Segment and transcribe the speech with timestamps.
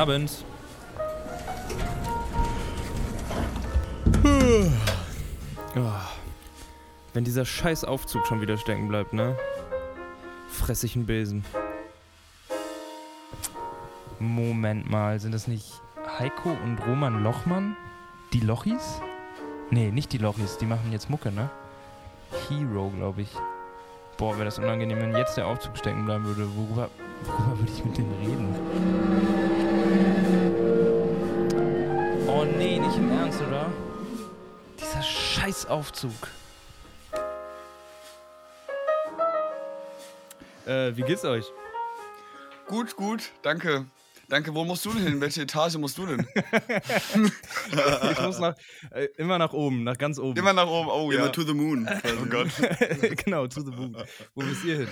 [0.00, 0.46] Abend.
[5.76, 5.92] Oh.
[7.12, 9.36] Wenn dieser scheiß Aufzug schon wieder stecken bleibt, ne?
[10.48, 11.44] Fress ich einen Besen.
[14.18, 15.82] Moment mal, sind das nicht
[16.18, 17.76] Heiko und Roman Lochmann?
[18.32, 19.02] Die Lochis?
[19.70, 21.50] Nee, nicht die Lochis, die machen jetzt Mucke, ne?
[22.48, 23.32] Hero, glaube ich.
[24.16, 26.48] Boah, wäre das unangenehm, wenn jetzt der Aufzug stecken bleiben würde.
[26.56, 26.88] Worüber,
[27.24, 29.29] worüber würde ich mit denen reden?
[32.26, 33.72] Oh nee, nicht im Ernst, oder?
[34.78, 36.12] Dieser scheiß Aufzug.
[40.66, 41.44] Äh, wie geht's euch?
[42.66, 43.86] Gut, gut, danke.
[44.30, 45.20] Danke, wo musst du denn hin?
[45.20, 46.24] Welche Etage musst du denn?
[48.12, 48.54] ich muss nach,
[48.92, 50.38] äh, immer nach oben, nach ganz oben.
[50.38, 51.28] Immer nach oben, oh Immer ja.
[51.30, 51.88] to the moon.
[52.04, 52.48] Oh Gott.
[53.24, 53.96] genau, to the moon.
[54.36, 54.88] Wo müsst ihr hin?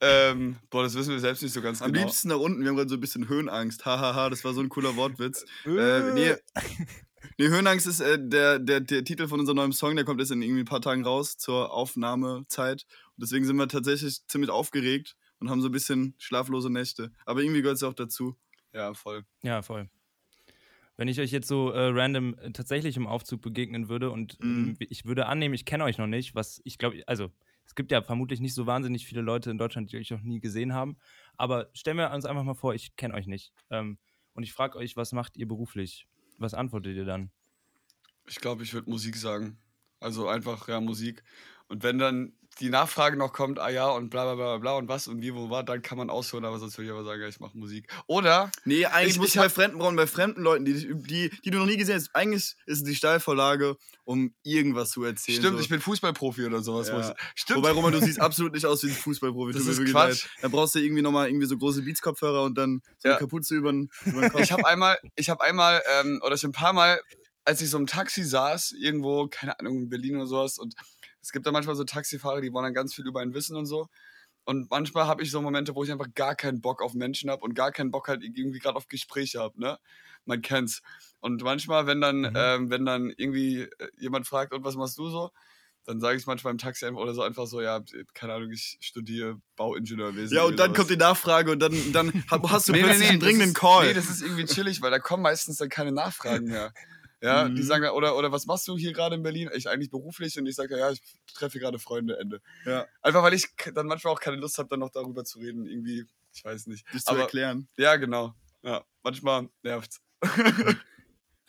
[0.00, 2.04] Ähm, boah, das wissen wir selbst nicht so ganz Am genau.
[2.06, 3.84] liebsten nach unten, wir haben gerade so ein bisschen Höhenangst.
[3.84, 5.44] Hahaha, das war so ein cooler Wortwitz.
[5.66, 6.34] äh, nee,
[7.36, 10.30] nee, Höhenangst ist äh, der, der, der Titel von unserem neuen Song, der kommt jetzt
[10.30, 12.86] in irgendwie ein paar Tagen raus zur Aufnahmezeit.
[13.16, 17.10] Und deswegen sind wir tatsächlich ziemlich aufgeregt und haben so ein bisschen schlaflose Nächte.
[17.26, 18.36] Aber irgendwie gehört es auch dazu.
[18.72, 19.24] Ja, voll.
[19.42, 19.88] Ja, voll.
[20.96, 24.68] Wenn ich euch jetzt so äh, random äh, tatsächlich im Aufzug begegnen würde und Mhm.
[24.70, 27.30] ähm, ich würde annehmen, ich kenne euch noch nicht, was ich glaube, also
[27.68, 30.40] es gibt ja vermutlich nicht so wahnsinnig viele Leute in Deutschland, die euch noch nie
[30.40, 30.96] gesehen haben,
[31.36, 33.52] aber stellen wir uns einfach mal vor, ich kenne euch nicht.
[33.70, 33.98] Ähm,
[34.32, 36.08] und ich frage euch, was macht ihr beruflich?
[36.38, 37.30] Was antwortet ihr dann?
[38.26, 39.58] Ich glaube, ich würde Musik sagen.
[40.00, 41.22] Also einfach, ja, Musik.
[41.68, 44.88] Und wenn dann die Nachfrage noch kommt, ah ja, und bla bla bla bla und
[44.88, 47.20] was und wie, wo war, dann kann man ausholen, aber sonst würde ich aber sagen,
[47.22, 47.88] ja, ich mache Musik.
[48.08, 51.50] Oder, Nee, eigentlich Ich- musst ich bei fremden brauchen, bei fremden Leuten, die, die, die
[51.52, 52.12] du noch nie gesehen hast.
[52.16, 55.38] Eigentlich ist es die Steilvorlage, um irgendwas zu erzählen.
[55.38, 55.62] stimmt, so.
[55.62, 56.88] ich bin Fußballprofi oder sowas.
[56.88, 56.98] Ja.
[57.12, 57.58] ich, stimmt.
[57.58, 59.52] Wobei, Roman, du siehst absolut nicht aus wie ein Fußballprofi.
[59.52, 60.24] Das ist Quatsch.
[60.24, 60.30] leid.
[60.42, 63.18] Dann brauchst du irgendwie nochmal irgendwie so große Beats-Kopfhörer und dann so eine Ja.
[63.20, 64.40] Kapuze über den, über den Kopf.
[64.42, 67.00] ich habe einmal, ich habe einmal, ähm, oder schon ein paar Mal,
[67.44, 70.74] als ich so im Taxi saß, irgendwo, keine Ahnung, in Berlin oder sowas, und
[71.28, 73.66] es gibt da manchmal so Taxifahrer, die wollen dann ganz viel über einen wissen und
[73.66, 73.88] so.
[74.46, 77.42] Und manchmal habe ich so Momente, wo ich einfach gar keinen Bock auf Menschen habe
[77.42, 79.78] und gar keinen Bock halt irgendwie gerade auf Gespräche habe, ne?
[80.24, 80.80] Man kennt's.
[81.20, 82.32] Und manchmal, wenn dann, Mhm.
[82.34, 83.68] ähm, wenn dann irgendwie äh,
[83.98, 85.30] jemand fragt, und was machst du so?
[85.84, 87.80] Dann sage ich manchmal im Taxi einfach oder so einfach so, ja,
[88.14, 90.34] keine Ahnung, ich studiere Bauingenieurwesen.
[90.34, 93.10] ja, und dann kommt die Nachfrage und dann, dann hast du Nee, nee, plötzlich nee,
[93.12, 93.86] einen dringenden ist, Call.
[93.88, 96.72] Nee, das ist irgendwie chillig, weil da kommen meistens dann keine Nachfragen mehr.
[97.20, 97.66] Ja, die Mhm.
[97.66, 99.50] sagen dann, oder, oder was machst du hier gerade in Berlin?
[99.54, 101.00] Ich eigentlich beruflich und ich sage, ja, ich
[101.34, 102.40] treffe gerade Freunde, Ende.
[102.64, 102.86] Ja.
[103.02, 105.66] Einfach weil ich dann manchmal auch keine Lust habe, dann noch darüber zu reden.
[105.66, 106.84] Irgendwie, ich weiß nicht.
[106.92, 107.68] das zu erklären.
[107.76, 108.34] ja, genau.
[108.62, 110.00] Ja, manchmal nervt's.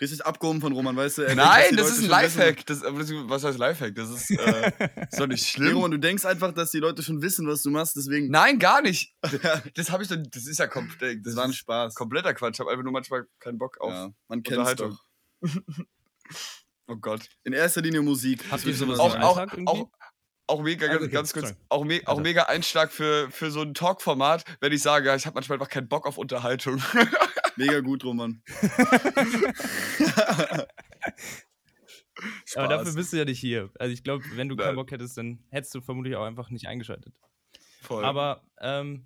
[0.02, 1.22] Richtig abgehoben von Roman, weißt du?
[1.24, 2.10] er denkt, Nein, die das ist ein.
[2.10, 2.66] Lifehack.
[2.68, 3.96] Das, das, was heißt Lifehack?
[3.96, 4.72] Das ist, äh,
[5.12, 5.74] ist doch nicht schlimm.
[5.76, 8.30] Roman, du denkst einfach, dass die Leute schon wissen, was du machst, deswegen.
[8.30, 9.14] Nein, gar nicht.
[9.76, 11.96] Das habe ich dann, das ist ja komplett, Das war ein Spaß.
[11.96, 12.54] kompletter Quatsch.
[12.56, 14.92] Ich habe einfach nur manchmal keinen Bock auf Ja, man kennt es Unterhaltung.
[14.92, 15.06] doch.
[16.88, 17.30] Oh Gott.
[17.44, 18.44] In erster Linie Musik.
[18.50, 19.72] Habt ihr sowas auch, auch, Alltag irgendwie?
[19.72, 19.92] auch,
[20.48, 21.60] auch mega, ganz, okay, ganz kurz, sorry.
[21.70, 22.22] auch, me auch Weiter.
[22.22, 25.88] mega Einschlag für, für so ein Talk-Format, wenn ich sage, ich habe manchmal einfach keinen
[25.88, 26.82] Bock auf Unterhaltung.
[27.58, 28.42] Mega gut, Roman.
[32.56, 33.70] Aber dafür bist du ja nicht hier.
[33.78, 36.68] Also ich glaube, wenn du keinen Bock hättest, dann hättest du vermutlich auch einfach nicht
[36.68, 37.14] eingeschaltet.
[37.82, 38.04] Voll.
[38.04, 39.06] Aber, ähm,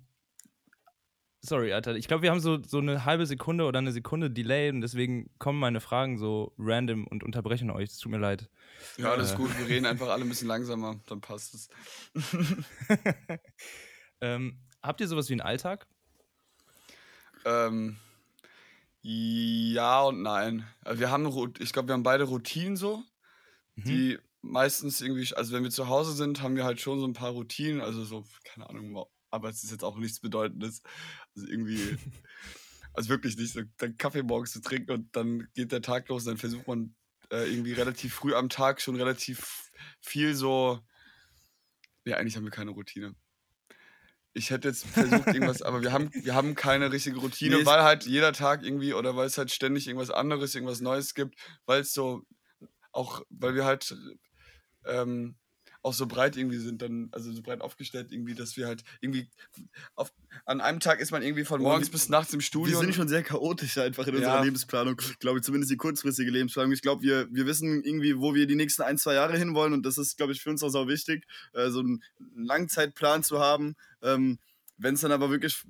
[1.44, 1.94] sorry, Alter.
[1.96, 5.30] Ich glaube, wir haben so, so eine halbe Sekunde oder eine Sekunde Delay und deswegen
[5.38, 7.90] kommen meine Fragen so random und unterbrechen euch.
[7.90, 8.48] Es tut mir leid.
[8.96, 11.68] ja, alles äh, gut, wir reden einfach alle ein bisschen langsamer, dann passt es.
[14.20, 15.86] ähm, habt ihr sowas wie einen Alltag?
[17.44, 17.96] Ähm,
[19.02, 20.66] ja und nein.
[20.82, 21.26] Also wir haben,
[21.58, 23.02] ich glaube, wir haben beide Routinen so,
[23.76, 23.84] Mhm.
[23.84, 27.12] die meistens irgendwie, also wenn wir zu Hause sind, haben wir halt schon so ein
[27.12, 29.04] paar Routinen, also so, keine Ahnung,
[29.34, 30.82] aber es ist jetzt auch nichts Bedeutendes.
[31.34, 31.98] Also irgendwie,
[32.94, 36.24] also wirklich nicht, so dann Kaffee morgens zu trinken und dann geht der Tag los,
[36.24, 36.94] dann versucht man
[37.30, 40.80] äh, irgendwie relativ früh am Tag schon relativ viel so,
[42.04, 43.14] ja, eigentlich haben wir keine Routine.
[44.36, 47.82] Ich hätte jetzt versucht, irgendwas, aber wir haben, wir haben keine richtige Routine, Nee, weil
[47.82, 51.36] halt jeder Tag irgendwie oder weil es halt ständig irgendwas anderes, irgendwas Neues gibt,
[51.66, 52.24] weil es so
[52.90, 53.96] auch, weil wir halt
[54.86, 55.36] ähm,
[55.84, 59.28] auch so breit irgendwie sind, dann, also so breit aufgestellt irgendwie, dass wir halt irgendwie
[59.94, 60.12] auf,
[60.46, 62.80] an einem Tag ist man irgendwie von Boah, morgens wir- bis nachts im Wir Studio.
[62.80, 64.42] sind schon sehr chaotisch einfach in unserer Ja.
[64.42, 64.96] Lebensplanung.
[65.20, 66.72] Glaube ich, zumindest die kurzfristige Lebensplanung.
[66.72, 69.84] Ich glaube, wir, wir wissen irgendwie, wo wir die nächsten ein, zwei Jahre hinwollen und
[69.86, 72.02] das ist, glaube ich, für uns auch sau wichtig, äh, so einen
[72.34, 73.76] Langzeitplan zu haben.
[74.02, 74.38] Ähm,
[74.76, 75.62] Wenn es dann aber wirklich,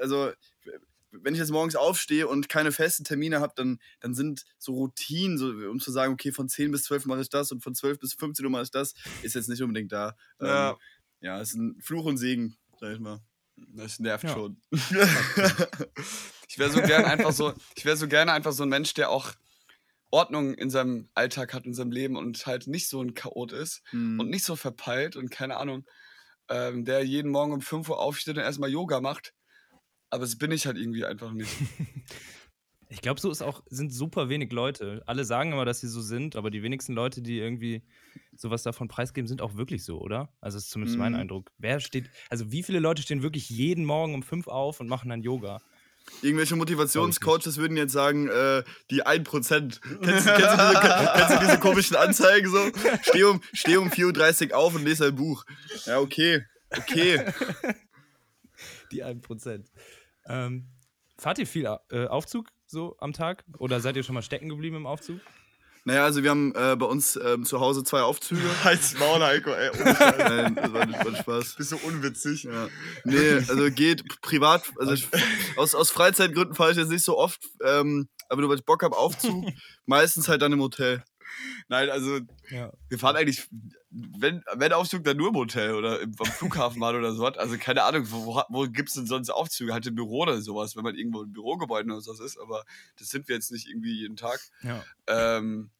[0.00, 0.32] also
[1.10, 5.38] wenn ich jetzt morgens aufstehe und keine festen Termine habe, dann, dann sind so Routinen,
[5.38, 7.98] so, um zu sagen, okay, von 10 bis 12 mache ich das und von 12
[7.98, 10.16] bis 15 Uhr mache ich das, ist jetzt nicht unbedingt da.
[10.40, 10.70] Ja.
[10.72, 10.76] Ähm,
[11.20, 13.20] ja, ist ein Fluch und Segen, sag ich mal.
[13.56, 14.34] Das nervt Ja.
[14.34, 14.60] schon.
[16.50, 19.10] Ich wäre so gern einfach so, ich wäre so gerne einfach so ein Mensch, der
[19.10, 19.32] auch
[20.10, 23.82] Ordnung in seinem Alltag hat, in seinem Leben und halt nicht so ein Chaot ist
[23.92, 24.18] Mhm.
[24.20, 25.84] und nicht so verpeilt und keine Ahnung,
[26.48, 29.34] ähm, der jeden Morgen um 5 Uhr aufsteht und erstmal Yoga macht.
[30.10, 31.50] Aber das bin ich halt irgendwie einfach nicht.
[32.90, 35.02] Ich glaube, so ist auch, sind super wenig Leute.
[35.04, 37.82] Alle sagen immer, dass sie so sind, aber die wenigsten Leute, die irgendwie
[38.34, 40.32] sowas davon preisgeben, sind auch wirklich so, oder?
[40.40, 41.18] Also das ist zumindest mein Mhm.
[41.18, 41.50] Eindruck.
[41.58, 45.10] Wer steht, also wie viele Leute stehen wirklich jeden Morgen um fünf auf und machen
[45.10, 45.60] dann Yoga?
[46.22, 49.22] Irgendwelche Motivationscoaches würden jetzt sagen, äh, die 1%.
[49.82, 52.70] Kennst, du- kennst, du diese, kennst du diese komischen Anzeigen so?
[53.02, 55.44] Steh um, steh um 4.30 Uhr auf und lese ein Buch.
[55.84, 56.42] Ja, okay.
[56.74, 57.22] Okay.
[58.92, 59.64] Die 1%.
[60.28, 60.68] Ähm,
[61.18, 63.44] fahrt ihr viel äh, Aufzug so am Tag?
[63.58, 65.20] Oder seid ihr schon mal stecken geblieben im Aufzug?
[65.84, 68.42] Naja, also wir haben äh, bei uns ähm, zu Hause zwei Aufzüge.
[68.64, 69.70] Halt's Maul, Heiko, ey.
[69.70, 69.96] ohne.
[70.18, 71.54] Nein, das war, das war Spaß.
[71.54, 72.42] Bist so unwitzig.
[72.44, 72.68] Ja.
[73.04, 75.08] Nee, also geht privat, also ich,
[75.56, 78.82] aus, aus Freizeitgründen fahre ich jetzt nicht so oft, ähm, aber nur weil ich Bock
[78.82, 79.46] habe, Aufzug,
[79.86, 81.02] meistens halt dann im Hotel.
[81.68, 82.20] Nein, also
[82.50, 82.72] Ja.
[82.88, 83.48] wir fahren eigentlich,
[83.90, 87.36] wenn, wenn Aufzug, dann nur im Hotel oder im, am Flughafen mal oder sowas.
[87.38, 89.72] Also keine Ahnung, wo, wo, gibt es denn sonst Aufzüge?
[89.72, 92.38] Halt im Büro oder sowas, wenn man irgendwo im Bürogebäude oder sowas ist.
[92.38, 92.64] Aber
[92.98, 94.40] das sind wir jetzt nicht irgendwie jeden Tag.
[94.62, 94.84] ja.
[95.06, 95.70] Ähm,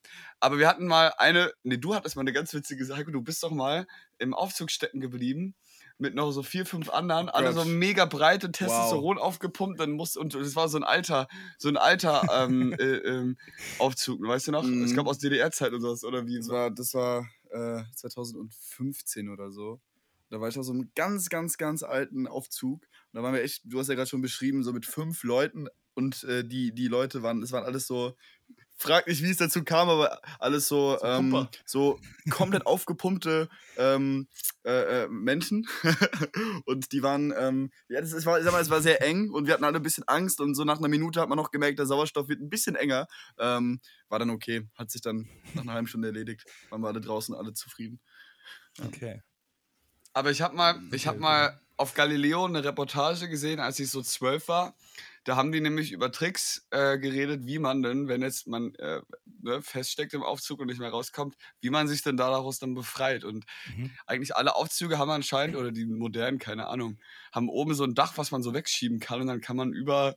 [0.41, 3.05] aber wir hatten mal eine, nee, du hattest mal eine ganz witzige Sache.
[3.05, 3.87] Du bist doch mal
[4.19, 5.55] im Aufzug stecken geblieben
[5.99, 10.35] mit noch so vier, fünf anderen, alle so mega breite Testosteron aufgepumpt, dann musste, und
[10.35, 11.29] es war so ein alter,
[11.59, 13.37] so ein alter ähm, äh, ähm,
[13.79, 14.63] Aufzug, weißt du noch?
[14.63, 14.85] Mhm.
[14.85, 16.37] Es kam aus DDR-Zeit oder sowas, oder wie?
[16.37, 19.81] Das war, das war äh, 2015 oder so.
[20.31, 22.83] Da war ich auf so einem ganz, ganz, ganz alten Aufzug.
[22.83, 25.69] Und da waren wir echt, du hast ja gerade schon beschrieben, so mit fünf Leuten.
[25.95, 28.15] Und äh, die, die Leute waren, es waren alles so,
[28.79, 34.29] frag nicht, wie es dazu kam, aber alles so, So ähm, so komplett aufgepumpte ähm,
[34.65, 35.69] äh, äh, Menschen.
[36.65, 39.31] und die waren, ähm, ja, das, es, war, ich sag mal, es war sehr eng
[39.31, 40.41] und wir hatten alle ein bisschen Angst.
[40.41, 43.09] Und so nach einer Minute hat man noch gemerkt, der Sauerstoff wird ein bisschen enger.
[43.39, 46.45] Ähm, war dann okay, hat sich dann nach einer halben Stunde erledigt.
[46.71, 48.01] Waren wir alle draußen, alle zufrieden.
[48.87, 49.23] Okay.
[50.13, 54.03] Aber ich habe mal, ich habe mal auf Galileo eine Reportage gesehen, als ich so
[54.03, 54.77] zwölf war.
[55.25, 59.03] Da haben die nämlich über Tricks äh, geredet, wie man denn, wenn jetzt man äh,
[59.43, 63.25] ne, feststeckt im Aufzug und nicht mehr rauskommt, wie man sich denn daraus dann befreit.
[63.25, 63.99] Und Mhm.
[64.07, 66.99] eigentlich alle Aufzüge haben anscheinend, oder die modernen, keine Ahnung,
[67.33, 70.17] haben oben so ein Dach, was man so wegschieben kann und dann kann man über,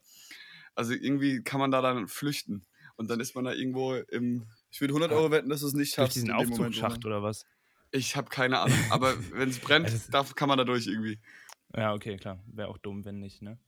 [0.74, 2.66] also irgendwie kann man da dann flüchten.
[2.96, 5.74] Und dann ist man da irgendwo im, Ich würde 100 Euro wetten, dass du es
[5.74, 6.14] nicht Durch schaffst.
[6.14, 7.22] diesen dem Moment, Aufzugsschacht oder?
[7.22, 7.46] was?
[7.90, 10.86] ich habe keine Ahnung, aber wenn es brennt, Also es- da kann man da durch
[10.86, 11.20] irgendwie.
[11.76, 12.42] Ja, okay, klar.
[12.46, 13.58] Wäre auch dumm, wenn nicht, ne?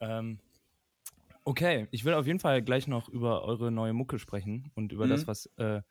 [0.00, 0.40] Ähm,
[1.44, 5.06] okay, ich will auf jeden Fall gleich noch über eure neue Mucke sprechen und über
[5.06, 5.26] das, Mhm.
[5.26, 5.82] was äh,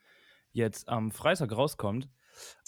[0.52, 2.08] jetzt am Freitag rauskommt.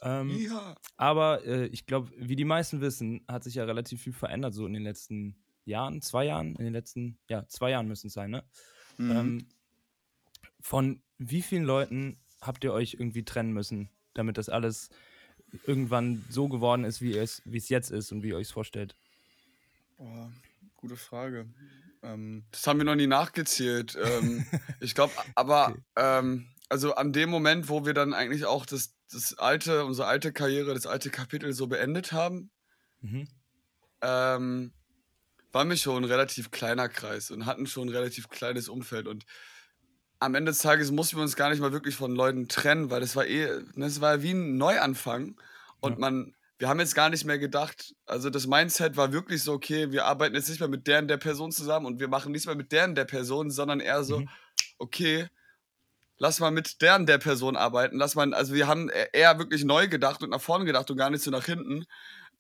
[0.03, 0.77] Ähm, Ja.
[0.97, 4.67] Aber äh, ich glaube, wie die meisten wissen, hat sich ja relativ viel verändert, so
[4.67, 8.31] in den letzten Jahren, zwei Jahren, in den letzten, ja, zwei Jahren müssen es sein,
[8.31, 8.45] ne?
[8.99, 9.11] Mhm.
[9.11, 9.49] Ähm,
[10.61, 14.91] von wie vielen Leuten habt ihr euch irgendwie trennen müssen, damit das alles
[15.53, 18.53] irgendwann so geworden ist, wie es, wie es jetzt ist und wie ihr euch es
[18.53, 18.97] vorstellt?
[19.97, 20.33] Boah,
[20.75, 21.47] gute Frage.
[22.03, 23.97] Ähm, Das haben wir noch nie nachgezählt.
[24.01, 24.49] ähm,
[24.81, 25.83] ich glaube, aber Okay.
[25.97, 30.33] ähm, also an dem Moment, wo wir dann eigentlich auch das, das alte, unsere alte
[30.33, 32.51] Karriere, das alte Kapitel so beendet haben,
[33.03, 33.25] Mhm.
[34.03, 34.73] ähm,
[35.53, 39.25] waren wir schon ein relativ kleiner Kreis und hatten schon ein relativ kleines Umfeld und
[40.21, 43.01] am Ende des Tages mussten wir uns gar nicht mal wirklich von Leuten trennen, weil
[43.01, 45.41] das war eh, das war wie ein Neuanfang
[45.83, 45.99] und Ja.
[45.99, 49.93] man, wir haben jetzt gar nicht mehr gedacht, also das Mindset war wirklich so, okay,
[49.93, 52.47] wir arbeiten jetzt nicht mehr mit der und der Person zusammen und wir machen nichts
[52.47, 54.29] mehr mit der und der Person, sondern eher so, Mhm.
[54.79, 55.29] okay,
[56.19, 59.39] lass mal mit der und der Person arbeiten, lass mal, also wir haben e- eher
[59.39, 61.85] wirklich neu gedacht und nach vorne gedacht und gar nicht so nach hinten.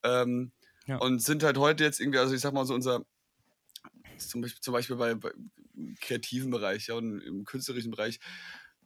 [0.04, 0.52] Ähm,
[0.86, 0.96] Ja.
[0.98, 3.04] Und sind halt heute jetzt irgendwie, also ich sag mal so unser,
[4.16, 5.30] zum Beispiel, zum Beispiel bei, bei
[6.00, 8.20] kreativen Bereich, ja, und im künstlerischen Bereich,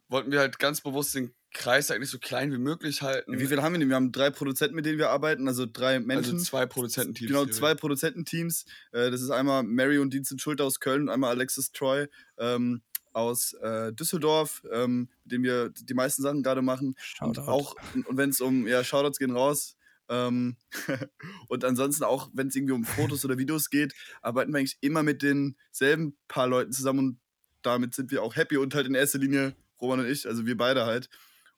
[0.09, 3.39] wollten wir halt ganz bewusst den Kreis eigentlich so klein wie möglich halten.
[3.39, 3.89] wie viel haben wir denn?
[3.89, 6.39] Wir haben drei Produzenten, mit denen wir arbeiten, also drei also Menschen.
[6.39, 7.29] zwei Produzententeams.
[7.29, 8.67] Genau, zwei Produzententeams.
[8.93, 12.09] Äh, das ist einmal Mary und Dienst Schulter aus Köln und einmal Alexis Troy
[12.39, 12.83] ähm,
[13.15, 16.89] aus äh, Düsseldorf, ähm, mit dem wir die meisten Sachen gerade machen.
[17.21, 17.51] Und Shoutout.
[17.51, 19.77] auch, und wenn es um, ja, Shoutouts gehen raus.
[20.09, 20.57] Ähm,
[21.49, 25.03] und ansonsten auch, wenn es irgendwie um Fotos oder Videos geht, arbeiten wir eigentlich immer
[25.03, 27.21] mit denselben paar Leuten zusammen und
[27.63, 30.57] damit sind wir auch happy und halt in erster Linie Roman und ich, also wir
[30.57, 31.09] beide halt.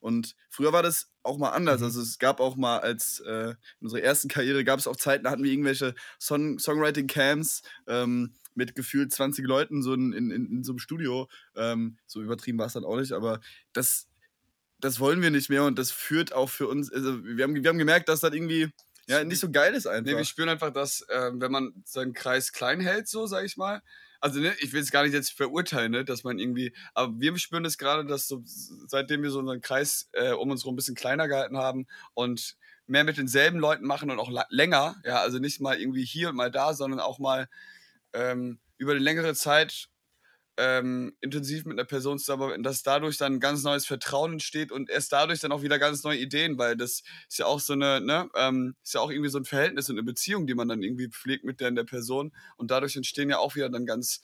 [0.01, 1.81] Und früher war das auch mal anders.
[1.81, 1.87] Mhm.
[1.87, 3.57] Also es gab auch mal als äh, in
[3.87, 8.75] unserer ersten Karriere gab es auch Zeiten, da hatten wir irgendwelche Song Songwriting-Camps ähm, mit
[8.75, 11.29] gefühlt 20 Leuten so in, in, in so einem Studio.
[11.57, 13.41] Ähm, so übertrieben war es dann auch nicht, aber
[13.73, 14.09] das,
[14.81, 17.69] das wollen wir nicht mehr und das führt auch für uns, also wir haben, wir
[17.69, 18.69] haben gemerkt, dass das irgendwie
[19.09, 20.11] Ja, nicht so geil ist einfach.
[20.11, 23.57] Nee, wir spüren einfach, dass, äh, wenn man seinen Kreis klein hält, so, sag ich
[23.57, 23.83] mal,
[24.21, 27.37] also ne, ich will es gar nicht jetzt verurteilen, ne, dass man irgendwie, aber wir
[27.39, 30.77] spüren das gerade, dass so, seitdem wir so unseren Kreis äh, um uns herum ein
[30.77, 32.57] bisschen kleiner gehalten haben und
[32.87, 36.37] mehr mit denselben Leuten machen und auch länger, ja, also nicht mal irgendwie hier und
[36.37, 37.49] mal da, sondern auch mal
[38.13, 39.89] ähm, über eine längere Zeit
[40.59, 44.91] ähm, intensiv mit einer Person zusammenarbeiten, dass dadurch dann ein ganz neues Vertrauen entsteht und
[44.91, 48.01] erst dadurch dann auch wieder ganz neue Ideen, weil das ist ja auch so eine,
[48.01, 50.83] ne, ähm, ist ja auch irgendwie so ein Verhältnis und eine Beziehung, die man dann
[50.83, 54.21] irgendwie pflegt mit der, der Person und dadurch entstehen ja auch wieder dann ganz,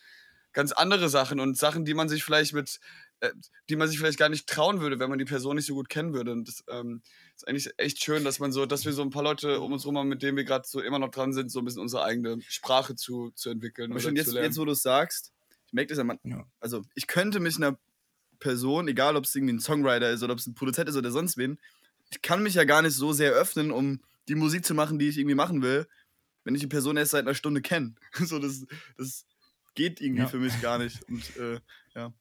[0.52, 2.80] ganz andere Sachen und Sachen, die man sich vielleicht mit,
[3.20, 3.30] äh,
[3.68, 5.88] die man sich vielleicht gar nicht trauen würde, wenn man die Person nicht so gut
[5.88, 6.32] kennen würde.
[6.32, 7.02] Und das ähm,
[7.36, 9.84] ist eigentlich echt schön, dass man so, dass wir so ein paar Leute um uns
[9.84, 12.04] rum haben, mit denen wir gerade so immer noch dran sind, so ein bisschen unsere
[12.04, 13.98] eigene Sprache zu, zu entwickeln.
[14.00, 15.33] Schon jetzt, jetzt, wo du es sagst,
[15.74, 16.46] merkt es ja, man, ja.
[16.60, 17.78] also ich könnte mich einer
[18.38, 21.10] Person, egal ob es irgendwie ein Songwriter ist oder ob es ein Produzent ist oder
[21.10, 21.58] sonst wen,
[22.10, 25.08] ich kann mich ja gar nicht so sehr öffnen, um die Musik zu machen, die
[25.08, 25.86] ich irgendwie machen will,
[26.44, 27.94] wenn ich die Person erst seit einer Stunde kenne.
[28.12, 28.64] so, das,
[28.96, 29.26] das
[29.74, 30.28] geht irgendwie ja.
[30.28, 31.02] für mich gar nicht.
[31.08, 31.60] Und äh,
[31.94, 32.12] ja.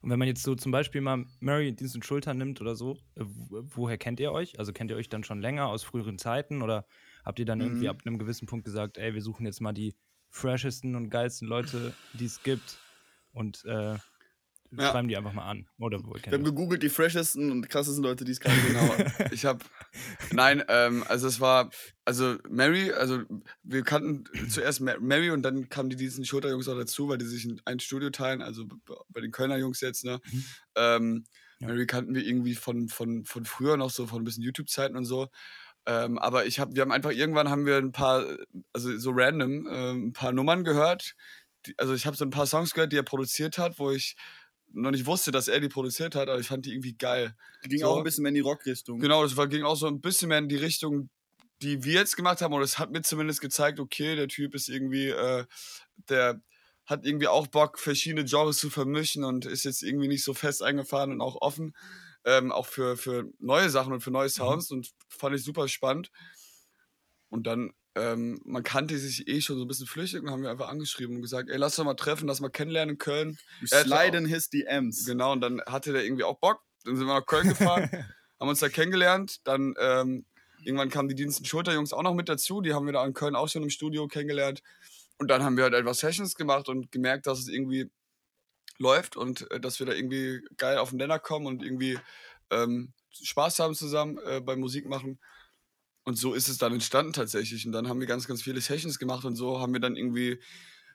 [0.00, 2.98] Und wenn man jetzt so zum Beispiel mal Mary Dienst und Schulter nimmt oder so,
[3.14, 4.58] äh, woher kennt ihr euch?
[4.58, 6.86] Also kennt ihr euch dann schon länger aus früheren Zeiten oder
[7.24, 7.64] habt ihr dann mhm.
[7.66, 9.94] irgendwie ab einem gewissen Punkt gesagt, ey, wir suchen jetzt mal die
[10.30, 12.78] freshesten und geilsten Leute, die es gibt
[13.36, 13.96] und äh,
[14.72, 14.90] ja.
[14.90, 15.66] schreiben die einfach mal an.
[15.78, 18.52] Oder wir haben gegoogelt die freshesten und krassesten Leute, die es kann.
[18.66, 18.94] Genau.
[19.30, 19.64] ich habe,
[20.32, 21.70] nein, ähm, also es war,
[22.04, 23.22] also Mary, also
[23.62, 27.44] wir kannten zuerst Mary und dann kamen die diesen Schulterjungs auch dazu, weil die sich
[27.44, 28.66] in ein Studio teilen, also
[29.08, 30.20] bei den Kölner Jungs jetzt, ne.
[30.32, 30.44] Mhm.
[30.76, 31.24] Ähm,
[31.60, 31.68] ja.
[31.68, 35.04] Mary kannten wir irgendwie von, von, von früher noch so, von ein bisschen YouTube-Zeiten und
[35.04, 35.28] so.
[35.86, 38.24] Ähm, aber ich habe, wir haben einfach irgendwann haben wir ein paar,
[38.72, 41.14] also so random, äh, ein paar Nummern gehört,
[41.76, 44.16] also ich habe so ein paar Songs gehört, die er produziert hat, wo ich
[44.72, 47.34] noch nicht wusste, dass er die produziert hat, aber ich fand die irgendwie geil.
[47.64, 47.86] Die ging so.
[47.86, 48.98] auch ein bisschen mehr in die Rockrichtung.
[48.98, 51.08] Genau, das war, ging auch so ein bisschen mehr in die Richtung,
[51.62, 52.52] die wir jetzt gemacht haben.
[52.52, 55.44] Und es hat mir zumindest gezeigt, okay, der Typ ist irgendwie, äh,
[56.08, 56.40] der
[56.84, 60.62] hat irgendwie auch Bock, verschiedene Genres zu vermischen und ist jetzt irgendwie nicht so fest
[60.62, 61.74] eingefahren und auch offen,
[62.24, 64.30] ähm, auch für, für neue Sachen und für neue mhm.
[64.30, 64.78] Sounds mhm.
[64.78, 66.10] und fand ich super spannend.
[67.28, 70.50] Und dann ähm, man kannte sich eh schon so ein bisschen flüchtig und haben wir
[70.50, 73.38] einfach angeschrieben und gesagt, ey, lass doch mal treffen, lass mal kennenlernen in Köln.
[73.64, 75.06] Slide in his DMs.
[75.06, 76.60] Genau, und dann hatte der irgendwie auch Bock.
[76.84, 77.90] Dann sind wir nach Köln gefahren,
[78.40, 79.40] haben uns da kennengelernt.
[79.44, 80.26] Dann ähm,
[80.62, 82.60] irgendwann kamen die Diensten Schulterjungs auch noch mit dazu.
[82.60, 84.62] Die haben wir da in Köln auch schon im Studio kennengelernt.
[85.16, 87.90] Und dann haben wir halt etwas Sessions gemacht und gemerkt, dass es irgendwie
[88.76, 91.98] läuft und äh, dass wir da irgendwie geil auf den Nenner kommen und irgendwie
[92.50, 95.18] ähm, Spaß haben zusammen äh, beim Musik machen.
[96.06, 97.66] Und so ist es dann entstanden tatsächlich.
[97.66, 100.40] Und dann haben wir ganz, ganz viele Sessions gemacht und so haben wir dann irgendwie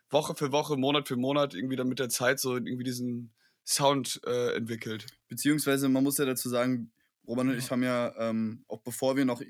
[0.10, 3.34] Woche für Woche, Monat für Monat irgendwie dann mit der Zeit so irgendwie diesen
[3.66, 5.06] Sound äh, entwickelt.
[5.28, 6.94] Beziehungsweise man muss ja dazu sagen,
[7.28, 9.42] Roman und ich haben ja, ähm, auch bevor wir noch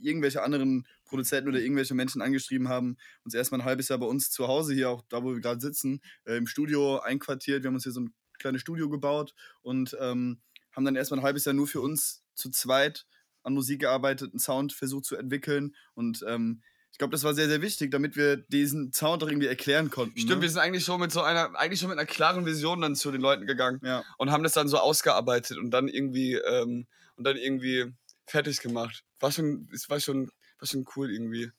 [0.00, 4.30] irgendwelche anderen Produzenten oder irgendwelche Menschen angeschrieben haben, uns erstmal ein halbes Jahr bei uns
[4.30, 7.64] zu Hause hier, auch da, wo wir gerade sitzen, äh, im Studio einquartiert.
[7.64, 10.40] Wir haben uns hier so ein kleines Studio gebaut und ähm,
[10.72, 13.04] haben dann erstmal ein halbes Jahr nur für uns zu zweit
[13.48, 17.48] an Musik gearbeitet, einen Sound versucht zu entwickeln und ähm, ich glaube, das war sehr,
[17.48, 20.18] sehr wichtig, damit wir diesen Sound auch irgendwie erklären konnten.
[20.18, 20.42] Stimmt, ne?
[20.42, 23.12] wir sind eigentlich schon mit so einer, eigentlich schon mit einer klaren Vision dann zu
[23.12, 24.02] den Leuten gegangen ja.
[24.16, 26.86] und haben das dann so ausgearbeitet und dann irgendwie ähm,
[27.16, 27.92] und dann irgendwie
[28.26, 29.04] fertig gemacht.
[29.20, 31.50] War schon, es war schon, war schon cool irgendwie.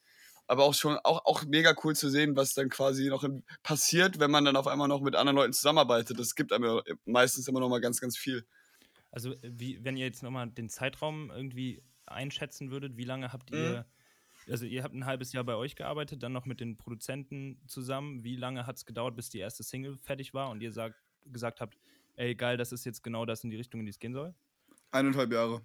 [0.48, 4.20] Aber auch schon, auch, auch mega cool zu sehen, was dann quasi noch in, passiert,
[4.20, 6.20] wenn man dann auf einmal noch mit anderen Leuten zusammenarbeitet.
[6.20, 8.46] Das gibt einem meistens immer noch mal ganz, ganz viel.
[9.12, 13.86] Also, wie, wenn ihr jetzt nochmal den Zeitraum irgendwie einschätzen würdet, wie lange habt ihr,
[14.46, 14.52] mhm.
[14.52, 18.24] also ihr habt ein halbes Jahr bei euch gearbeitet, dann noch mit den Produzenten zusammen.
[18.24, 21.62] Wie lange hat es gedauert, bis die erste Single fertig war und ihr sagt, gesagt
[21.62, 21.78] habt,
[22.16, 24.34] ey, geil, das ist jetzt genau das in die Richtung, in die es gehen soll?
[24.92, 25.62] Eineinhalb Jahre.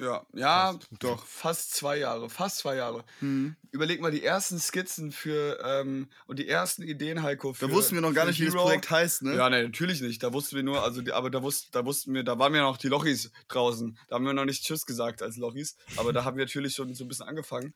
[0.00, 0.88] Ja, ja, fast.
[0.98, 3.04] doch, fast zwei Jahre, fast zwei Jahre.
[3.20, 3.54] Mhm.
[3.70, 7.52] Überleg mal die ersten Skizzen für ähm, und die ersten Ideen, Heiko.
[7.52, 8.52] Für, da wussten wir noch gar nicht, Hero.
[8.52, 9.36] wie das Projekt heißt, ne?
[9.36, 10.22] Ja, ne, natürlich nicht.
[10.22, 12.78] Da wussten wir nur, also, aber da, wussten, da wussten wir, da waren ja noch
[12.78, 13.98] die Lochis draußen.
[14.08, 16.94] Da haben wir noch nicht Tschüss gesagt als Lochis, aber da haben wir natürlich schon
[16.94, 17.74] so ein bisschen angefangen.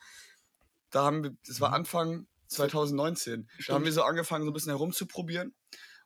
[0.90, 1.75] Da haben wir, das war mhm.
[1.75, 3.49] Anfang 2019.
[3.50, 3.69] Stimmt.
[3.69, 5.54] Da haben wir so angefangen, so ein bisschen herumzuprobieren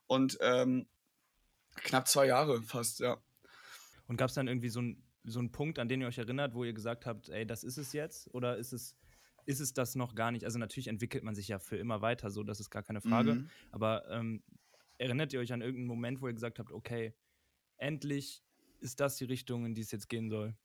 [0.07, 0.85] und ähm,
[1.75, 3.17] knapp zwei Jahre fast, ja.
[4.07, 6.53] Und gab es dann irgendwie so ein so ein Punkt, an den ihr euch erinnert,
[6.53, 8.33] wo ihr gesagt habt, ey, das ist es jetzt?
[8.33, 8.95] Oder ist es,
[9.45, 10.45] ist es das noch gar nicht?
[10.45, 13.35] Also natürlich entwickelt man sich ja für immer weiter, so das ist gar keine Frage.
[13.35, 13.49] Mhm.
[13.71, 14.43] Aber ähm,
[14.97, 17.13] erinnert ihr euch an irgendeinen Moment, wo ihr gesagt habt, okay,
[17.77, 18.43] endlich
[18.79, 20.55] ist das die Richtung, in die es jetzt gehen soll?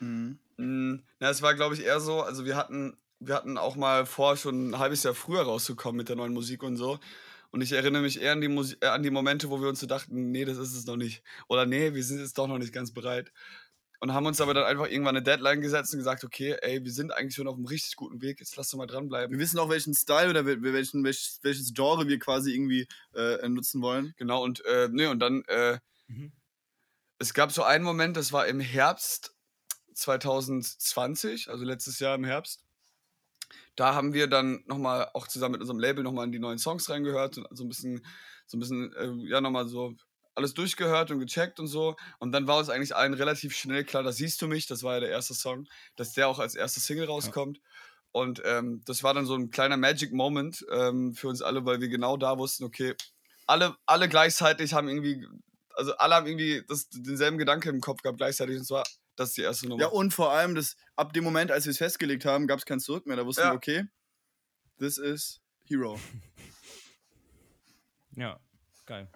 [0.00, 0.38] Mhm.
[0.56, 1.02] Mhm.
[1.20, 4.36] Na, es war, glaube ich, eher so, also wir hatten, wir hatten auch mal vor,
[4.36, 6.98] schon ein halbes Jahr früher rauszukommen mit der neuen Musik und so.
[7.50, 9.78] Und ich erinnere mich eher an die, Musi äh, an die Momente, wo wir uns
[9.78, 11.22] so dachten, nee, das ist es noch nicht.
[11.48, 13.32] Oder nee, wir sind jetzt doch noch nicht ganz bereit.
[14.04, 16.92] Und haben uns aber dann einfach irgendwann eine Deadline gesetzt und gesagt, okay, ey, wir
[16.92, 19.32] sind eigentlich schon auf einem richtig guten Weg, jetzt lass doch mal dranbleiben.
[19.32, 23.48] Wir wissen auch, welchen Style oder wel- welchen, welches, welches Genre wir quasi irgendwie äh,
[23.48, 24.12] nutzen wollen.
[24.18, 26.32] Genau, und, äh, nee, und dann, äh, Mhm.
[27.18, 29.34] es gab so einen Moment, das war im Herbst
[29.94, 32.62] 2020, also letztes Jahr im Herbst.
[33.74, 36.90] Da haben wir dann nochmal auch zusammen mit unserem Label nochmal in die neuen Songs
[36.90, 38.04] reingehört und so ein bisschen,
[38.46, 39.94] so ein bisschen, äh, ja, nochmal so
[40.34, 41.96] alles durchgehört und gecheckt und so.
[42.18, 44.94] Und dann war uns eigentlich allen relativ schnell klar, da siehst du mich, das war
[44.94, 47.60] ja der erste Song, dass der auch als erster Single rauskommt.
[48.12, 51.80] Und ähm, das war dann so ein kleiner Magic Moment ähm, für uns alle, weil
[51.80, 52.94] wir genau da wussten, okay,
[53.46, 55.26] alle, alle gleichzeitig haben irgendwie,
[55.74, 58.84] also alle haben irgendwie das, denselben Gedanke im Kopf gehabt gleichzeitig und zwar,
[59.16, 59.82] das ist die erste Nummer.
[59.82, 62.64] Ja, und vor allem, das, ab dem Moment, als wir es festgelegt haben, gab es
[62.66, 63.16] kein Zurück mehr.
[63.16, 63.50] Da wussten Ja.
[63.50, 63.84] wir, okay,
[64.78, 65.98] this is Hero.
[68.16, 68.38] Ja,
[68.86, 69.08] geil.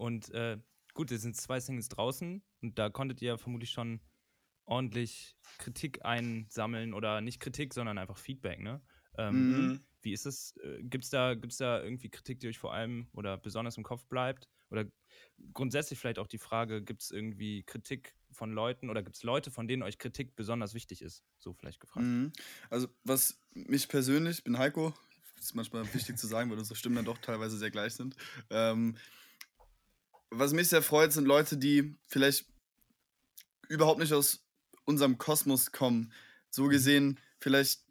[0.00, 0.56] Und äh,
[0.94, 4.00] gut, es sind zwei Singles draußen und da konntet ihr vermutlich schon
[4.64, 8.80] ordentlich Kritik einsammeln oder nicht Kritik, sondern einfach Feedback, ne?
[9.18, 9.80] Ähm, Mhm.
[10.00, 10.56] Wie ist es?
[10.56, 14.06] Äh, gibt's da, gibt's da irgendwie Kritik, die euch vor allem oder besonders im Kopf
[14.06, 14.48] bleibt?
[14.70, 14.86] Oder
[15.52, 19.50] grundsätzlich vielleicht auch die Frage, gibt es irgendwie Kritik von Leuten oder gibt es Leute,
[19.50, 21.22] von denen euch Kritik besonders wichtig ist?
[21.38, 22.06] So vielleicht gefragt.
[22.06, 22.32] Mhm.
[22.70, 24.94] Also, was mich persönlich, ich bin Heiko,
[25.38, 28.16] ist manchmal wichtig zu sagen, weil unsere Stimmen dann doch teilweise sehr gleich sind.
[28.48, 28.96] Ähm,
[30.30, 32.46] was mich sehr freut, sind Leute, die vielleicht
[33.68, 34.44] überhaupt nicht aus
[34.84, 36.12] unserem Kosmos kommen.
[36.50, 37.82] So gesehen, vielleicht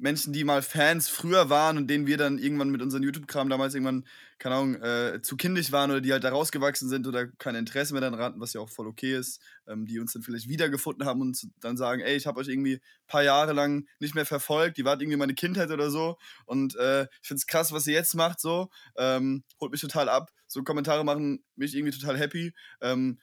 [0.00, 3.74] Menschen, die mal Fans früher waren und denen wir dann irgendwann mit unserem YouTube-Kram damals
[3.74, 4.06] irgendwann,
[4.38, 7.92] keine Ahnung, äh, zu kindisch waren oder die halt da rausgewachsen sind oder kein Interesse
[7.92, 11.06] mehr daran hatten, was ja auch voll okay ist, ähm, die uns dann vielleicht wiedergefunden
[11.06, 14.26] haben und dann sagen, ey, ich habe euch irgendwie ein paar Jahre lang nicht mehr
[14.26, 17.86] verfolgt, die wart irgendwie meine Kindheit oder so und äh, ich finde es krass, was
[17.86, 20.30] ihr jetzt macht, so, ähm, holt mich total ab.
[20.46, 23.20] So Kommentare machen mich irgendwie total happy ähm,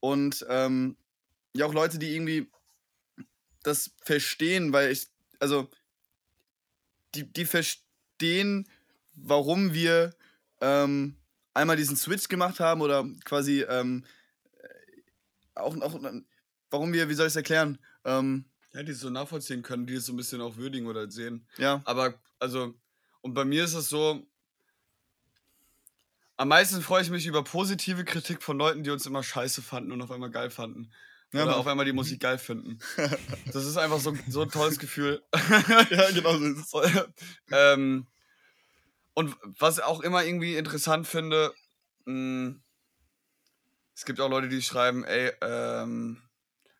[0.00, 0.96] und ähm,
[1.54, 2.50] ja auch Leute, die irgendwie
[3.62, 5.68] das verstehen, weil ich, also
[7.14, 8.68] die, die verstehen,
[9.14, 10.14] warum wir
[10.60, 11.16] ähm,
[11.54, 14.04] einmal diesen Switch gemacht haben oder quasi ähm,
[15.54, 16.00] auch, auch
[16.70, 17.78] warum wir, wie soll ich es erklären?
[18.04, 21.10] Ähm, Ja, die es so nachvollziehen können, die es so ein bisschen auch würdigen oder
[21.10, 21.46] sehen.
[21.58, 22.74] ja, Aber, also,
[23.20, 24.26] und bei mir ist es so,
[26.36, 29.92] am meisten freue ich mich über positive Kritik von Leuten, die uns immer scheiße fanden
[29.92, 30.90] und auf einmal geil fanden.
[31.32, 32.78] Ja, Oder auf einmal die Musik geil finden.
[33.52, 35.22] Das ist einfach so, so ein tolles Gefühl.
[35.90, 37.08] ja, genau so ist es.
[37.50, 38.06] ähm,
[39.14, 41.52] und was ich auch immer irgendwie interessant finde,
[42.04, 42.56] mh,
[43.94, 46.22] es gibt auch Leute, die schreiben, ey, ähm,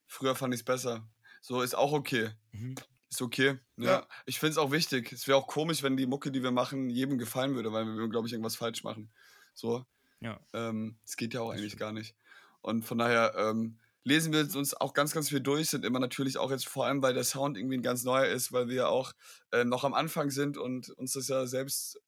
[0.07, 1.07] früher fand ich es besser.
[1.41, 2.31] So ist auch okay.
[2.53, 2.75] Mhm.
[3.11, 3.59] Ist okay.
[3.77, 3.91] Ja.
[3.91, 4.07] Ja.
[4.25, 5.13] Ich finde es auch wichtig.
[5.13, 8.09] Es wäre auch komisch, wenn die Mucke, die wir machen, jedem gefallen würde, weil wir,
[8.09, 9.13] glaube ich, irgendwas falsch machen.
[9.55, 9.85] So.
[10.21, 10.41] Ja.
[10.55, 12.17] Ähm, das geht ja auch eigentlich gar nicht.
[12.63, 16.39] Und von daher ähm, lesen wir uns auch ganz, ganz viel durch, sind immer natürlich
[16.39, 19.13] auch jetzt vor allem, weil der Sound irgendwie ein ganz neuer ist, weil wir auch
[19.53, 22.01] äh, noch am Anfang sind und uns das ja selbst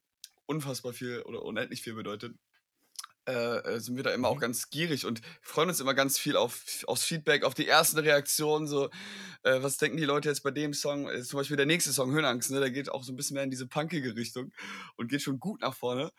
[0.47, 2.35] unfassbar viel oder unendlich viel bedeutet.
[3.27, 4.41] Äh, äh, sind wir da immer auch Mhm.
[4.41, 8.67] ganz gierig und freuen uns immer ganz viel auf, aufs Feedback, auf die ersten Reaktionen.
[8.67, 8.91] So,
[9.45, 11.09] äh, was denken die Leute jetzt bei dem Song?
[11.09, 12.61] Äh, zum Beispiel der nächste Song, Höhenangst, ne?
[12.61, 14.53] der geht auch so ein bisschen mehr in diese punkige Richtung
[14.97, 16.11] und geht schon gut nach vorne.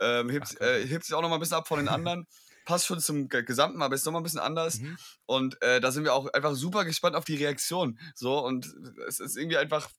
[0.00, 2.26] Ähm, hebt, Ach, äh, hebt sich auch noch mal ein bisschen ab von den anderen.
[2.64, 4.80] Passt schon zum Ge- Gesamten, aber ist noch mal ein bisschen anders.
[4.80, 4.96] Mhm.
[5.26, 7.98] Und äh, da sind wir auch einfach super gespannt auf die Reaktion.
[8.14, 8.66] So, und
[9.06, 9.90] es ist irgendwie einfach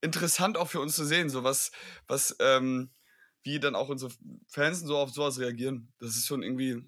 [0.00, 1.70] interessant auch für uns zu sehen, so was,
[2.06, 2.90] was, ähm,
[3.42, 4.12] wie dann auch unsere
[4.48, 5.92] Fans so auf sowas reagieren.
[5.98, 6.82] Das ist schon irgendwie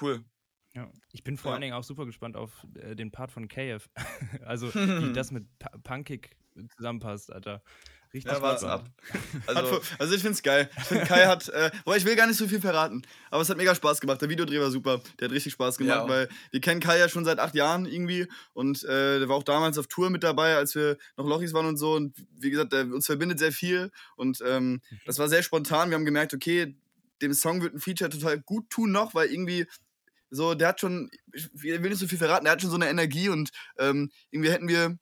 [0.00, 0.24] cool.
[0.72, 0.90] Ja.
[1.12, 1.54] Ich bin vor Ja.
[1.54, 3.88] allen Dingen auch super gespannt auf äh, den Part von KF.
[4.44, 6.36] also, wie das mit pa Punkig
[6.76, 7.62] zusammenpasst, Alter.
[8.12, 8.64] Richtig Ja, spannend.
[8.64, 8.90] ab.
[9.46, 10.68] Also, also ich finde es geil.
[10.78, 13.48] Ich finde, Kai hat, äh, boah, ich will gar nicht so viel verraten, aber es
[13.48, 14.20] hat mega Spaß gemacht.
[14.20, 15.00] Der Videodreh war super.
[15.18, 16.08] Der hat richtig Spaß gemacht, Ja.
[16.08, 19.42] weil wir kennen Kai ja schon seit acht Jahren irgendwie und äh, der war auch
[19.44, 21.94] damals auf Tour mit dabei, als wir noch Lochis waren und so.
[21.94, 25.90] Und wie gesagt, der, uns verbindet sehr viel und ähm, das war sehr spontan.
[25.90, 26.76] Wir haben gemerkt, okay,
[27.22, 29.66] dem Song wird ein Feature total gut tun noch, weil irgendwie
[30.30, 32.88] so, der hat schon, ich will nicht so viel verraten, der hat schon so eine
[32.88, 34.96] Energie und ähm, irgendwie hätten wir,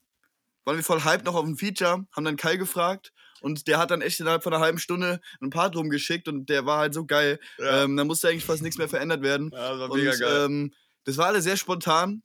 [0.68, 3.90] waren wir voll hyped noch auf ein Feature, haben dann Kai gefragt und der hat
[3.90, 7.06] dann echt innerhalb von einer halben Stunde ein Part rumgeschickt und der war halt so
[7.06, 7.40] geil.
[7.58, 9.50] ja, Ähm, da musste eigentlich fast nichts mehr verändert werden.
[9.52, 10.44] ja, das war Und mega geil.
[10.46, 12.22] ähm, das war alles sehr spontan,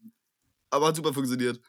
[0.70, 1.60] aber hat super funktioniert.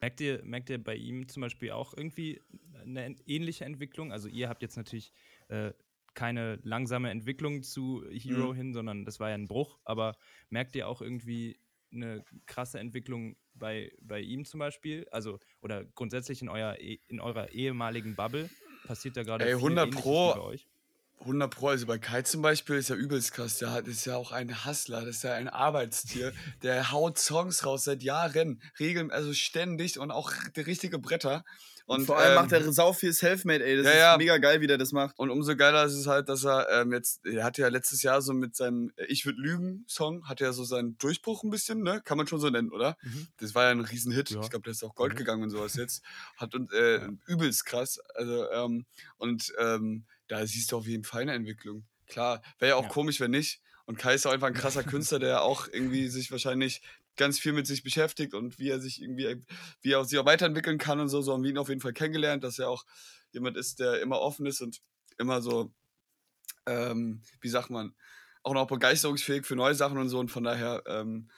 [0.00, 2.40] Merkt ihr, merkt ihr bei ihm zum Beispiel auch irgendwie
[2.82, 4.12] eine ähnliche Entwicklung?
[4.12, 5.12] Also ihr habt jetzt natürlich
[5.48, 5.72] äh,
[6.14, 8.56] keine langsame Entwicklung zu Hero Mhm.
[8.56, 10.16] hin, sondern das war ja ein Bruch, aber
[10.50, 11.60] merkt ihr auch irgendwie
[11.92, 15.06] eine krasse Entwicklung bei, bei ihm zum Beispiel?
[15.10, 18.48] Also, oder grundsätzlich in, euer, eh- in eurer ehemaligen Bubble?
[18.86, 20.34] Passiert da gerade Ey, viel 100 Ähnliches Pro.
[20.34, 20.68] bei euch?
[21.20, 23.58] 100 Pro, also bei Kai zum Beispiel ist ja übelst krass.
[23.58, 26.32] Der hat, ist ja auch ein Hustler, das ist ja ein Arbeitstier.
[26.62, 31.44] Der haut Songs raus seit Jahren, regeln, also ständig und auch die richtige Bretter.
[31.88, 33.78] Und, vor allem ähm, macht er sau viel Selfmade, ey.
[33.78, 34.16] Das ja, ist ja.
[34.18, 35.18] mega geil, wie der das macht.
[35.18, 38.20] Und umso geiler ist es halt, dass er ähm, jetzt, er hatte ja letztes Jahr
[38.20, 42.02] so mit seinem Ich würde lügen Song, hat er so seinen Durchbruch ein bisschen, ne?
[42.04, 42.98] Kann man schon so nennen, oder?
[43.02, 43.28] Mhm.
[43.38, 44.28] Das war ja ein Riesenhit.
[44.28, 44.42] Ja.
[44.42, 45.16] Ich glaube, der ist auch Gold mhm.
[45.16, 46.02] gegangen und sowas jetzt.
[46.36, 47.98] Hat und äh, übelst krass.
[48.14, 48.84] Also, ähm,
[49.16, 51.86] und ähm, da siehst du auf jeden Fall eine Entwicklung.
[52.06, 53.62] Klar, wäre ja auch komisch, wenn nicht.
[53.88, 56.82] Und Kai ist auch einfach ein krasser Künstler, der auch irgendwie sich wahrscheinlich
[57.16, 59.42] ganz viel mit sich beschäftigt und wie er sich irgendwie,
[59.80, 61.22] wie er sich auch weiterentwickeln kann und so.
[61.22, 62.84] So haben wir ihn auf jeden Fall kennengelernt, dass er auch
[63.32, 64.82] jemand ist, der immer offen ist und
[65.16, 65.72] immer so,
[66.66, 67.94] ähm, wie sagt man,
[68.42, 70.18] auch noch begeisterungsfähig für neue Sachen und so.
[70.18, 71.30] Und von daher ähm,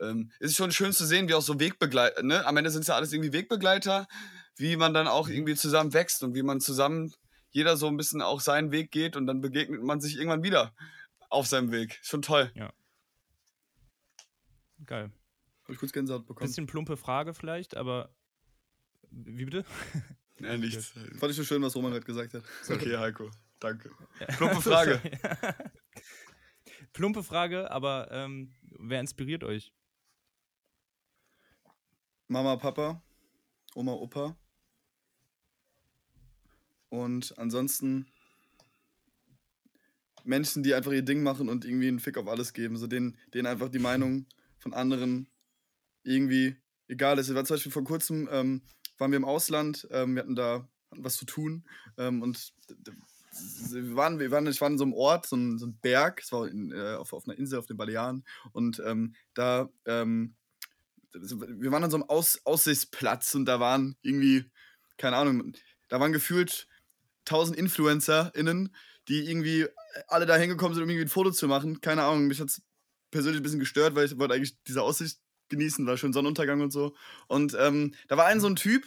[0.00, 2.46] ähm, ist es schon schön zu sehen, wie auch so Wegbegleiter, ne?
[2.46, 4.08] Am Ende sind es ja alles irgendwie Wegbegleiter,
[4.56, 7.12] wie man dann auch irgendwie zusammen wächst und wie man zusammen
[7.50, 10.72] jeder so ein bisschen auch seinen Weg geht und dann begegnet man sich irgendwann wieder
[11.28, 11.98] auf seinem Weg.
[12.02, 12.50] Schon toll.
[12.54, 12.72] Ja.
[14.84, 15.10] Geil.
[15.64, 16.48] Habe ich kurz Gänsehaut bekommen.
[16.48, 18.14] Bisschen plumpe Frage vielleicht, aber.
[19.10, 19.64] Wie bitte?
[20.40, 20.92] Ja, nichts.
[21.18, 22.44] Fand ich so schön, was Roman gerade gesagt hat.
[22.70, 23.28] Okay, Heiko.
[23.58, 23.90] Danke.
[24.36, 25.02] Plumpe Frage.
[26.92, 29.74] Plumpe Frage, aber ähm, wer inspiriert euch?
[32.28, 33.02] Mama, Papa,
[33.74, 34.36] Oma, Opa.
[36.88, 38.06] Und ansonsten
[40.28, 42.76] Menschen, die einfach ihr Ding machen und irgendwie einen Fick auf alles geben.
[42.76, 44.26] So denen, denen einfach die Meinung
[44.58, 45.28] von anderen
[46.02, 46.56] irgendwie
[46.88, 47.34] egal ist.
[47.34, 48.62] war zum Beispiel vor kurzem, ähm,
[48.98, 51.64] waren wir im Ausland, ähm, wir hatten da hatten was zu tun
[51.98, 52.52] ähm, und
[53.70, 56.32] wir waren, wir waren, ich war in so einem Ort, so ein, so Berg, es
[56.32, 60.34] war in, äh, auf, auf einer Insel auf den Balearen und ähm, da, ähm,
[61.12, 64.44] wir waren an so einem Aus, Aussichtsplatz und da waren irgendwie,
[64.96, 65.52] keine Ahnung,
[65.88, 66.68] da waren gefühlt
[67.24, 68.74] tausend InfluencerInnen,
[69.08, 69.66] die irgendwie
[70.06, 71.80] alle da hingekommen sind, um irgendwie ein Foto zu machen.
[71.80, 72.62] Keine Ahnung, mich hat es
[73.10, 75.18] persönlich ein bisschen gestört, weil ich wollte eigentlich diese Aussicht
[75.48, 76.94] genießen, war schön Sonnenuntergang und so.
[77.26, 78.84] Und ähm, da war ein so ein Typ,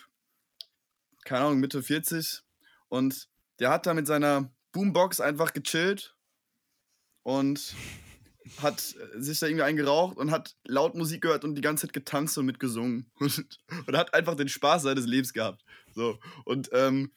[1.26, 2.42] keine Ahnung, Mitte 40,
[2.88, 3.30] und
[3.60, 6.16] der hat da mit seiner Boombox einfach gechillt
[7.24, 7.74] und
[8.62, 8.80] hat
[9.16, 12.46] sich da irgendwie eingeraucht und hat laut Musik gehört und die ganze Zeit getanzt und
[12.46, 13.10] mitgesungen.
[13.20, 15.64] Und, und hat einfach den Spaß seines Lebens gehabt.
[15.94, 16.20] So.
[16.44, 17.12] Und ähm,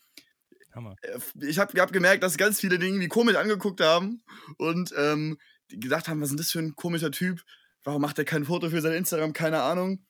[0.74, 0.96] Hammer.
[1.02, 4.22] Äh, ich habe hab gemerkt, dass ganz viele Dinge irgendwie komisch angeguckt haben
[4.58, 7.42] und ähm, gedacht haben, was ist das für ein komischer Typ?
[7.84, 9.32] warum macht er kein Foto für sein Instagram?
[9.32, 10.04] Keine Ahnung.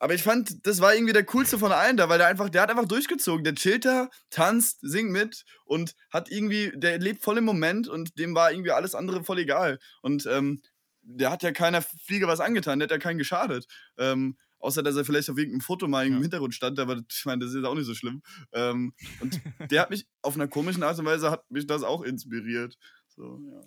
[0.00, 2.62] Aber ich fand, das war irgendwie der coolste von allen da, weil der einfach, der
[2.62, 3.44] hat einfach durchgezogen.
[3.44, 8.18] Der chillt da, tanzt, singt mit und hat irgendwie, der lebt voll im Moment und
[8.18, 9.78] dem war irgendwie alles andere voll egal.
[10.02, 10.60] Und ähm,
[11.02, 13.66] der hat ja keiner Fliege was angetan, der hat ja keinen geschadet.
[13.96, 16.20] Ähm, außer dass er vielleicht auf irgendeinem Foto mal im ja.
[16.20, 18.22] Hintergrund stand, aber ich meine, das ist auch nicht so schlimm.
[18.52, 22.02] Ähm, und der hat mich auf einer komischen Art und Weise hat mich das auch
[22.02, 22.76] inspiriert.
[23.08, 23.62] So, ja.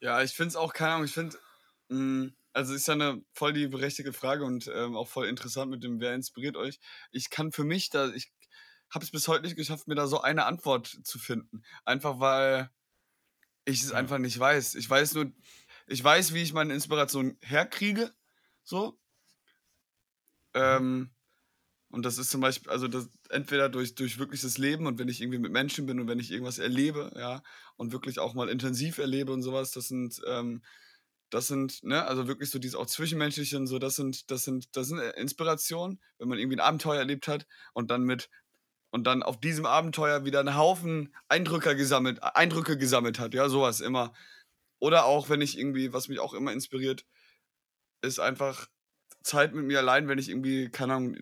[0.00, 1.36] ja, ich finde es auch, keine Ahnung, ich finde,
[1.88, 5.84] mm, also ist ja eine voll die berechtigte Frage und ähm, auch voll interessant mit
[5.84, 6.78] dem, wer inspiriert euch.
[7.10, 8.32] Ich kann für mich da, ich
[8.90, 11.64] habe es bis heute nicht geschafft, mir da so eine Antwort zu finden.
[11.84, 12.70] Einfach weil
[13.66, 13.96] ich es ja.
[13.96, 14.76] einfach nicht weiß.
[14.76, 15.32] Ich weiß nur,
[15.86, 18.14] ich weiß, wie ich meine Inspiration herkriege.
[18.62, 18.98] So.
[20.56, 21.10] Ähm,
[21.90, 25.20] und das ist zum Beispiel, also das, entweder durch, durch wirkliches Leben und wenn ich
[25.20, 27.42] irgendwie mit Menschen bin und wenn ich irgendwas erlebe, ja,
[27.76, 30.62] und wirklich auch mal intensiv erlebe und sowas, das sind ähm,
[31.30, 34.76] das sind, ne, also wirklich so dieses auch Zwischenmenschliche und so, das sind, das sind,
[34.76, 38.30] das sind äh, Inspirationen, wenn man irgendwie ein Abenteuer erlebt hat und dann mit
[38.90, 43.80] und dann auf diesem Abenteuer wieder einen Haufen Eindrücke gesammelt, Eindrücke gesammelt hat, ja, sowas
[43.80, 44.14] immer.
[44.78, 47.04] Oder auch, wenn ich irgendwie, was mich auch immer inspiriert,
[48.02, 48.68] ist einfach
[49.26, 51.16] Zeit mit mir allein, wenn ich irgendwie, keine Ahnung,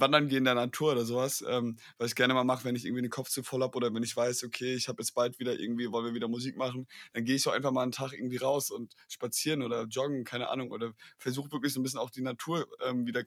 [0.00, 2.84] wandern gehe in der Natur oder sowas, ähm, was ich gerne mal mache, wenn ich
[2.84, 5.38] irgendwie den Kopf zu voll habe oder wenn ich weiß, okay, ich habe jetzt bald
[5.38, 8.12] wieder irgendwie, wollen wir wieder Musik machen, dann gehe ich so einfach mal einen Tag
[8.12, 12.10] irgendwie raus und spazieren oder joggen, keine Ahnung, oder versuche wirklich so ein bisschen auch
[12.10, 13.24] die Natur ähm, wieder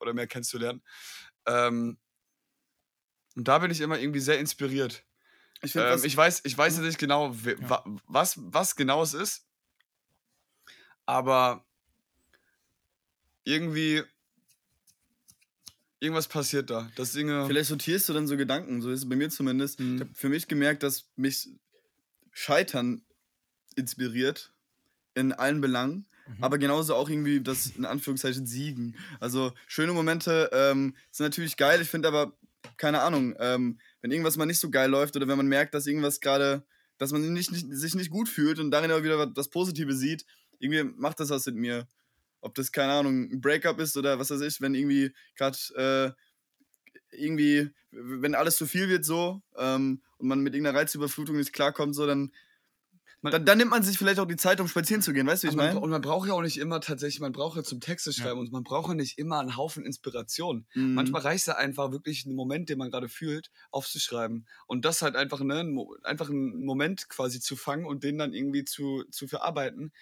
[0.00, 0.82] oder mehr kennenzulernen.
[1.46, 1.98] Ähm,
[3.36, 5.04] und da bin ich immer irgendwie sehr inspiriert.
[5.62, 7.84] Ich, find, ähm, ich weiß, ich weiß nicht genau, ja.
[8.06, 9.46] was, was genau es ist,
[11.06, 11.67] aber
[13.48, 14.02] irgendwie
[16.00, 16.90] irgendwas passiert da.
[16.96, 19.80] Das Dinge Vielleicht sortierst du dann so Gedanken, so ist es bei mir zumindest.
[19.80, 19.94] Mhm.
[19.94, 21.48] Ich habe für mich gemerkt, dass mich
[22.30, 23.02] Scheitern
[23.74, 24.52] inspiriert
[25.14, 26.44] in allen Belangen, mhm.
[26.44, 28.96] aber genauso auch irgendwie das in Anführungszeichen Siegen.
[29.18, 32.36] Also schöne Momente ähm, sind natürlich geil, ich finde aber,
[32.76, 35.86] keine Ahnung, ähm, wenn irgendwas mal nicht so geil läuft oder wenn man merkt, dass
[35.86, 36.64] irgendwas gerade,
[36.98, 40.26] dass man nicht, nicht, sich nicht gut fühlt und darin aber wieder das Positive sieht,
[40.60, 41.88] irgendwie macht das was mit mir
[42.40, 46.12] ob das, keine Ahnung, ein Breakup ist oder was weiß ich, wenn irgendwie gerade äh,
[47.10, 51.94] irgendwie, wenn alles zu viel wird so ähm, und man mit irgendeiner Reizüberflutung nicht klarkommt,
[51.94, 52.32] so, dann
[53.20, 55.42] Man- dann, dann nimmt man sich vielleicht auch die Zeit, um spazieren zu gehen, weißt
[55.42, 55.80] du, wie ich meine?
[55.80, 58.16] und man braucht ja auch nicht immer tatsächlich, man braucht ja zum Texte Ja.
[58.16, 60.66] schreiben und man braucht ja nicht immer einen Haufen Inspiration.
[60.74, 60.94] Mhm.
[60.94, 64.46] Manchmal reicht es ja einfach wirklich einen Moment, den man gerade fühlt, aufzuschreiben.
[64.68, 65.64] Und das halt einfach, ne,
[66.04, 69.92] einfach einen Moment quasi zu fangen und den dann irgendwie zu, zu verarbeiten.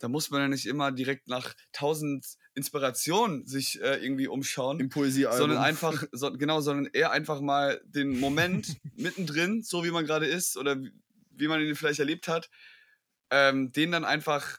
[0.00, 4.80] Da muss man ja nicht immer direkt nach tausend Inspirationen sich äh, irgendwie umschauen.
[4.80, 5.38] im Poesiealbum.
[5.38, 10.26] sondern einfach, so, genau, sondern eher einfach mal den Moment mittendrin, so wie man gerade
[10.26, 10.90] ist oder wie,
[11.30, 12.50] wie man ihn vielleicht erlebt hat,
[13.30, 14.58] ähm, den dann einfach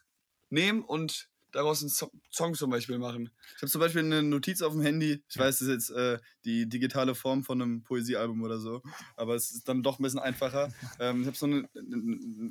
[0.49, 3.29] nehmen und daraus einen so Song zum Beispiel machen.
[3.55, 5.23] Ich habe zum Beispiel eine Notiz auf dem Handy.
[5.29, 8.81] Ich weiß, das ist jetzt äh, die digitale Form von einem Poesiealbum oder so,
[9.15, 10.71] aber es ist dann doch ein bisschen einfacher.
[10.99, 11.63] ähm, ich habe so eine,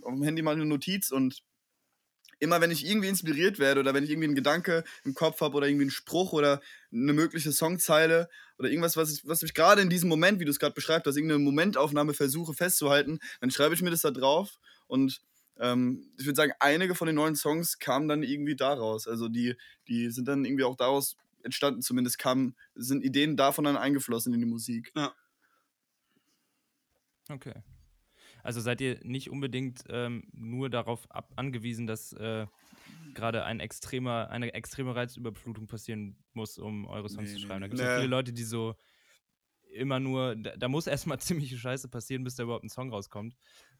[0.02, 1.42] auf dem Handy mal eine Notiz und
[2.40, 5.56] immer wenn ich irgendwie inspiriert werde oder wenn ich irgendwie einen Gedanke im Kopf habe
[5.56, 6.60] oder irgendwie einen Spruch oder
[6.92, 10.50] eine mögliche Songzeile oder irgendwas, was, ich, was mich gerade in diesem Moment, wie du
[10.50, 14.58] es gerade beschreibst, dass irgendeine Momentaufnahme versuche festzuhalten, dann schreibe ich mir das da drauf
[14.86, 15.20] und
[15.58, 19.06] ähm, ich würde sagen, einige von den neuen Songs kamen dann irgendwie daraus.
[19.06, 19.56] Also die,
[19.88, 24.40] die sind dann irgendwie auch daraus entstanden, zumindest kamen, sind Ideen davon dann eingeflossen in
[24.40, 24.92] die Musik.
[27.28, 27.54] Okay.
[28.42, 32.46] Also seid ihr nicht unbedingt ähm, nur darauf ab angewiesen, dass äh,
[33.14, 37.60] gerade ein extremer, eine extreme Reizüberflutung passieren muss, um eure Songs Nee, zu schreiben.
[37.60, 38.00] Da gibt es ja Nee.
[38.02, 38.74] viele Leute, die so
[39.72, 43.36] immer nur, da, da muss erstmal ziemliche Scheiße passieren, bis da überhaupt ein Song rauskommt.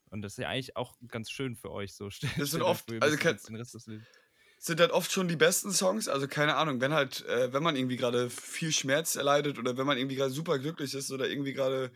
[0.09, 2.09] Und das ist ja eigentlich auch ganz schön für euch so.
[2.37, 4.07] Das sind oft- also kein- jetzt den Rest des Lebens.
[4.59, 6.07] sind halt oft schon die besten Songs.
[6.07, 9.85] Also keine Ahnung, wenn halt, äh, wenn man irgendwie gerade viel Schmerz erleidet oder wenn
[9.87, 11.91] man irgendwie gerade super glücklich ist oder irgendwie gerade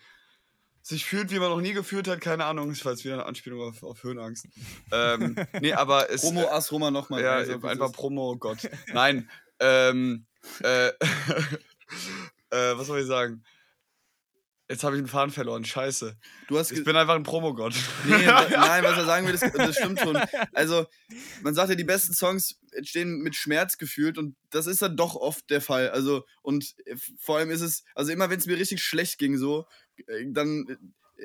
[0.85, 3.61] sich fühlt, wie man noch nie gefühlt hat, keine Ahnung, war jetzt wieder eine Anspielung
[3.61, 4.47] auf, auf Höhenangst.
[4.91, 7.23] ähm, nee, aber es Promo As Roma nochmal.
[7.23, 8.69] ja, einfach Promo, oh Gott.
[8.93, 9.27] Nein,
[9.59, 10.27] ähm,
[10.61, 10.87] äh,
[12.51, 13.43] äh, was soll ich sagen?
[14.67, 16.17] Jetzt habe ich einen Faden verloren, scheiße.
[16.47, 17.75] Du hast Ich bin einfach ein Promogott.
[18.05, 20.17] Nee, nein, was er sagen will, das, das stimmt schon.
[20.53, 20.87] Also,
[21.43, 25.15] man sagt ja, die besten Songs entstehen mit Schmerz gefühlt und das ist dann doch
[25.15, 25.91] oft der Fall.
[25.91, 29.37] Also, und äh, vor allem ist es, also immer wenn es mir richtig schlecht ging,
[29.37, 29.65] so, äh,
[30.27, 30.77] dann äh,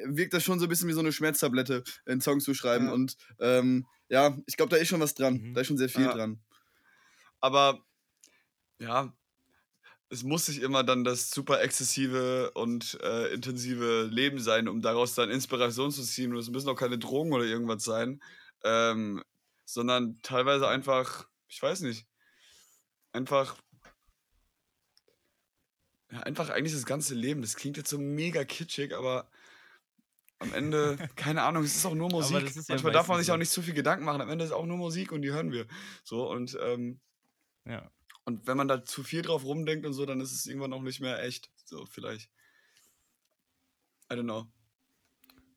[0.07, 2.87] wirkt das schon so ein bisschen wie so eine Schmerztablette, einen Song zu schreiben.
[2.87, 2.93] Ja.
[2.93, 5.35] Und ähm, ja, ich glaube, da ist schon was dran.
[5.41, 5.55] Mhm.
[5.55, 6.13] Da ist schon sehr viel Ja.
[6.13, 6.41] dran.
[7.41, 7.85] Aber
[8.79, 9.13] ja,
[10.11, 15.15] es muss nicht immer dann das super exzessive und äh, intensive Leben sein, um daraus
[15.15, 16.33] dann Inspiration zu ziehen.
[16.33, 18.21] Und es müssen auch keine Drogen oder irgendwas sein,
[18.65, 19.23] ähm,
[19.65, 22.07] sondern teilweise einfach, ich weiß nicht,
[23.13, 23.57] einfach.
[26.13, 27.41] Ja, einfach eigentlich das ganze Leben.
[27.43, 29.31] Das klingt jetzt so mega kitschig, aber
[30.39, 32.55] am Ende, keine Ahnung, es ist auch nur Musik.
[32.55, 34.21] ja Manchmal darf man sich auch nicht zu viel Gedanken machen.
[34.21, 35.67] Am Ende ist auch nur Musik und die hören wir.
[36.03, 37.01] So, und ähm,
[37.67, 37.91] Ja.
[38.25, 40.83] und wenn man da zu viel drauf rumdenkt und so, dann ist es irgendwann auch
[40.83, 41.51] nicht mehr echt.
[41.65, 42.31] So, vielleicht.
[44.11, 44.51] I don't know.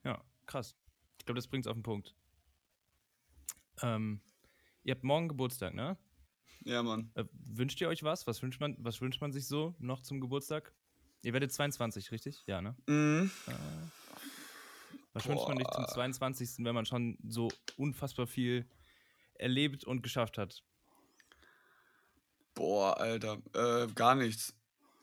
[0.03, 0.75] Ja, krass.
[1.17, 2.13] Ich glaube, das bringt es auf den Punkt.
[3.81, 4.21] Ähm,
[4.83, 5.97] ihr habt morgen Geburtstag, ne?
[6.65, 7.11] Ja, Mann.
[7.15, 8.25] Äh, wünscht ihr euch was?
[8.27, 10.73] Was wünscht, man, was wünscht man sich so noch zum Geburtstag?
[11.23, 12.43] Ihr werdet 22, richtig?
[12.47, 12.75] Ja, ne?
[12.87, 13.31] Mhm.
[13.47, 13.51] Äh,
[15.13, 15.93] was wünscht man sich zum Boah.
[15.93, 18.65] 22., wenn man schon so unfassbar viel
[19.35, 20.63] erlebt und geschafft hat?
[22.55, 23.41] Boah, Alter.
[23.53, 24.55] Äh, gar nichts.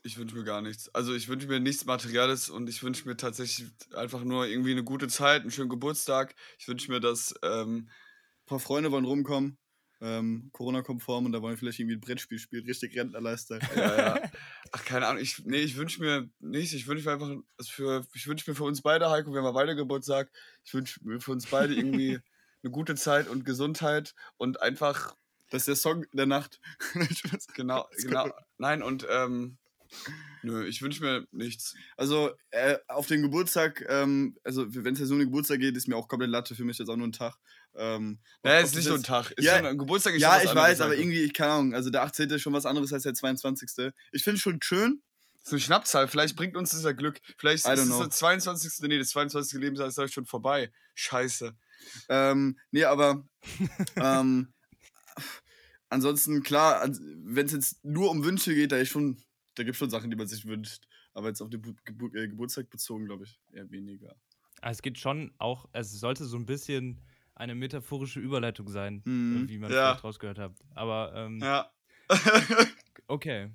[0.03, 0.89] Ich wünsche mir gar nichts.
[0.95, 4.85] Also ich wünsche mir nichts Materielles und ich wünsche mir tatsächlich einfach nur irgendwie eine
[4.85, 6.35] gute Zeit, einen schönen Geburtstag.
[6.59, 9.59] Ich wünsche mir, dass ähm, Ein paar Freunde wollen rumkommen,
[10.01, 13.59] ähm, Corona-konform und da wollen vielleicht irgendwie ein Brettspiel spielen, richtig Rentnerleister.
[13.77, 14.31] Ja, ja.
[14.73, 15.23] Ach, keine Ahnung.
[15.23, 16.73] Ich, nee, ich wünsche mir nicht.
[16.75, 17.31] Ich wünsche mir einfach,
[17.67, 20.31] für, ich wünsche mir für uns beide, Heiko, wir haben ja beide Geburtstag.
[20.65, 22.19] Ich wünsche mir für uns beide irgendwie
[22.63, 25.17] eine gute Zeit und Gesundheit und einfach,
[25.51, 26.61] Das ist der Song der Nacht.
[27.55, 28.31] genau, genau.
[28.59, 29.59] Nein, und, ähm,
[30.43, 31.75] nö, ich wünsche mir nichts.
[31.97, 35.77] Also äh, auf den Geburtstag, ähm, also wenn es jetzt nur um den Geburtstag geht,
[35.77, 36.55] ist mir auch komplett Latte.
[36.55, 37.37] Für mich ist jetzt auch nur ein Tag.
[37.75, 39.31] Ähm, Naja, ob ist das nicht so ein Tag.
[39.33, 41.03] Ist Ja, schon, ein Geburtstag ist Ja, ich weiß, aber Heiko.
[41.03, 41.75] irgendwie, ich keine Ahnung.
[41.75, 42.31] Also der 18.
[42.31, 43.93] ist schon was anderes als der 22.
[44.13, 45.03] Ich finde es schon schön.
[45.35, 46.09] Das ist eine Schnapszahl.
[46.09, 47.21] Vielleicht bringt uns das ja Glück.
[47.39, 48.01] Vielleicht ist es know.
[48.01, 48.89] der 22.
[48.89, 49.59] Nee, das 22.
[49.59, 50.71] Lebensjahr ist euch schon vorbei.
[50.95, 51.57] Scheiße.
[52.09, 53.25] Ähm, nee, aber
[53.97, 54.53] ähm,
[55.89, 56.89] ansonsten, klar,
[57.25, 59.23] wenn es jetzt nur um Wünsche geht, da ist schon,
[59.55, 60.85] da gibt es schon Sachen, die man sich wünscht.
[61.13, 64.15] Aber jetzt auf den Bu Gebu äh, Geburtstag bezogen, glaube ich, eher weniger.
[64.63, 67.01] Ah, Es geht schon auch, es sollte so ein bisschen
[67.35, 69.89] eine metaphorische Überleitung sein, äh, wie man Ja.
[69.91, 70.53] vielleicht rausgehört hat.
[70.75, 71.71] Aber ähm, Ja.
[73.09, 73.51] okay.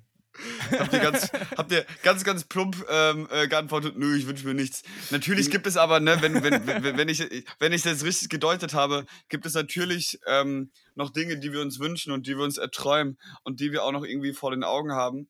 [0.70, 4.52] habt, ihr ganz, habt ihr ganz, ganz plump ähm, äh, geantwortet, nö, ich wünsche mir
[4.54, 4.82] nichts.
[5.10, 7.20] Natürlich gibt es aber, ne, wenn, wenn, wenn, wenn, ich,
[7.58, 11.78] wenn ich das richtig gedeutet habe, gibt es natürlich ähm, noch Dinge, die wir uns
[11.78, 14.92] wünschen und die wir uns erträumen und die wir auch noch irgendwie vor den Augen
[14.92, 15.28] haben.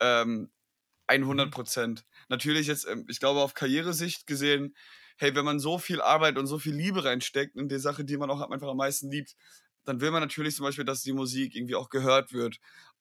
[0.00, 0.50] Ähm,
[1.06, 2.04] 100 Prozent.
[2.28, 4.76] Natürlich jetzt, ähm, ich glaube, auf Karrieresicht gesehen,
[5.16, 8.16] hey, wenn man so viel Arbeit und so viel Liebe reinsteckt in die Sache, die
[8.16, 9.34] man auch einfach am meisten liebt,
[9.84, 12.58] dann will man natürlich zum Beispiel, dass die Musik irgendwie auch gehört wird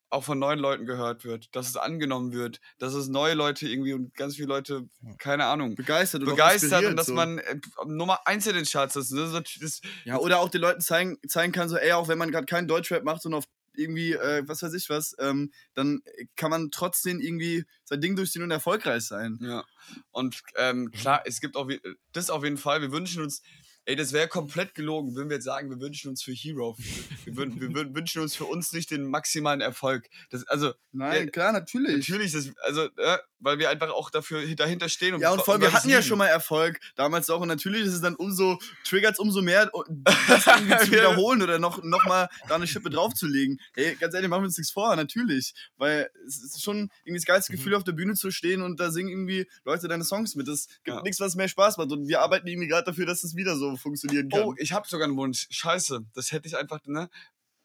[0.09, 3.93] auch von neuen Leuten gehört wird, dass es angenommen wird, dass es neue Leute irgendwie
[3.93, 7.13] und ganz viele Leute, keine Ahnung, begeistert, und begeistert und dass so.
[7.13, 9.11] man äh, Nummer eins in den Charts ist.
[9.11, 9.31] Das,
[9.61, 12.45] das, ja, oder auch den Leuten zeigen, zeigen kann, so, ey, auch wenn man gerade
[12.45, 16.01] keinen Deutschrap macht, sondern auf irgendwie, äh, was weiß ich was, ähm, dann
[16.35, 19.39] kann man trotzdem irgendwie sein Ding durchziehen und erfolgreich sein.
[19.41, 19.63] Ja.
[20.11, 21.69] Und ähm, klar, es gibt auch
[22.11, 22.81] das auf jeden Fall.
[22.81, 23.41] Wir wünschen uns,
[23.89, 26.77] Ey, das wäre komplett gelogen, wenn wir jetzt sagen, wir wünschen uns für Hero.
[27.25, 30.07] Wir, würden, wir würden, wünschen uns für uns nicht den maximalen Erfolg.
[30.29, 32.07] Das, also, Nein, ja, klar, natürlich.
[32.07, 35.15] Natürlich, das, also, äh, weil wir einfach auch dafür dahinter stehen.
[35.15, 37.41] Und ja, und vor allem, wir hatten ja schon mal Erfolg damals auch.
[37.41, 39.71] Und natürlich ist es dann umso, triggert es umso mehr,
[40.27, 43.59] das irgendwie zu wiederholen oder noch, noch mal da eine Schippe draufzulegen.
[43.73, 45.53] Hey, ganz ehrlich, machen wir uns nichts vor, natürlich.
[45.77, 47.57] Weil es ist schon irgendwie das geilste mhm.
[47.57, 50.47] Gefühl, auf der Bühne zu stehen und da singen irgendwie Leute deine Songs mit.
[50.47, 51.01] Es gibt ja.
[51.01, 51.91] nichts, was mehr Spaß macht.
[51.91, 54.43] Und wir arbeiten irgendwie gerade dafür, dass es wieder so funktionieren kann.
[54.43, 55.47] Oh, ich habe sogar einen Wunsch.
[55.49, 57.09] Scheiße, das hätte ich einfach, ne?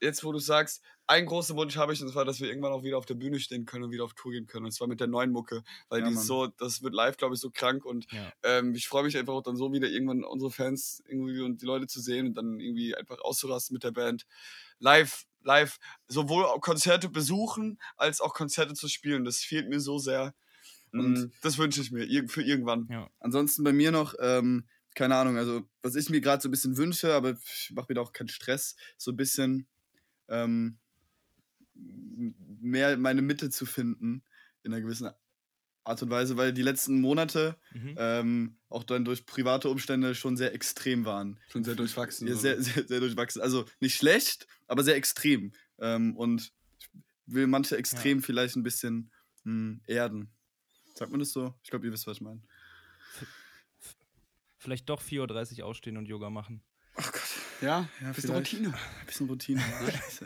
[0.00, 2.82] Jetzt, wo du sagst, einen großen Wunsch habe ich, und zwar, dass wir irgendwann auch
[2.82, 4.66] wieder auf der Bühne stehen können und wieder auf Tour gehen können.
[4.66, 5.62] Und zwar mit der neuen Mucke.
[5.88, 7.84] Weil ja, die ist so, das wird live, glaube ich, so krank.
[7.84, 8.32] Und ja.
[8.42, 11.66] ähm, ich freue mich einfach auch dann so wieder irgendwann unsere Fans irgendwie und die
[11.66, 14.26] Leute zu sehen und dann irgendwie einfach auszurasten mit der Band.
[14.78, 19.24] Live, live, sowohl Konzerte besuchen, als auch Konzerte zu spielen.
[19.24, 20.34] Das fehlt mir so sehr.
[20.92, 21.32] Und mhm.
[21.42, 22.88] das wünsche ich mir für irgendwann.
[22.90, 23.10] Ja.
[23.20, 26.76] Ansonsten bei mir noch, ähm, keine Ahnung, also was ich mir gerade so ein bisschen
[26.76, 29.66] wünsche, aber ich mache mir da auch keinen Stress, so ein bisschen
[30.28, 30.78] ähm,
[31.74, 34.22] mehr meine Mitte zu finden
[34.62, 35.10] in einer gewissen
[35.84, 37.94] Art und Weise, weil die letzten Monate mhm.
[37.98, 41.38] ähm, auch dann durch private Umstände schon sehr extrem waren.
[41.48, 42.26] Schon sehr durchwachsen.
[42.26, 43.42] Ja, sehr, sehr, sehr, durchwachsen.
[43.42, 45.52] Also nicht schlecht, aber sehr extrem.
[45.78, 46.88] Ähm, und ich
[47.26, 48.24] will manche extrem ja.
[48.24, 49.10] vielleicht ein bisschen
[49.44, 50.30] mh, hm, erden.
[50.94, 51.54] Sagt man das so?
[51.62, 52.40] Ich glaube, ihr wisst, was ich meine.
[54.64, 56.62] Vielleicht doch 4.30 Uhr ausstehen und Yoga machen.
[56.94, 57.22] Ach Gott.
[57.60, 58.68] Ja, ja bisschen Routine.
[58.68, 58.74] Ein
[59.06, 59.62] bisschen Routine.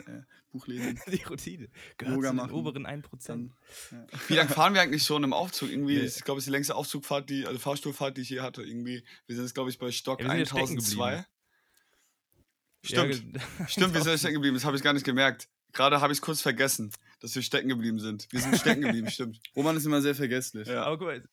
[0.07, 0.25] Ne?
[0.53, 0.97] Buch lesen.
[1.11, 1.67] Die Routine.
[1.97, 3.03] Gehört Yoga zu den oberen 1%.
[3.27, 3.53] Dann,
[3.91, 4.05] ja.
[4.29, 5.69] Wie lange fahren wir eigentlich schon im Aufzug?
[5.69, 6.05] Irgendwie, nee.
[6.05, 8.63] ich glaube, es ist die längste Aufzugfahrt, die, also Fahrstuhlfahrt, die ich hier hatte.
[8.63, 11.25] Irgendwie, wir sind jetzt, glaube ich, bei Stock ja, 1002.
[12.81, 13.35] Stimmt.
[13.35, 14.55] Ja, Stimmt, wir sind stecken geblieben.
[14.55, 15.49] Das habe ich gar nicht gemerkt.
[15.73, 18.31] Gerade habe ich es kurz vergessen, dass wir stecken geblieben sind.
[18.31, 19.41] Wir sind stecken geblieben, stimmt.
[19.53, 20.69] Roman ist immer sehr vergesslich.
[20.69, 20.83] Ja.
[20.83, 21.23] Aber guck mal,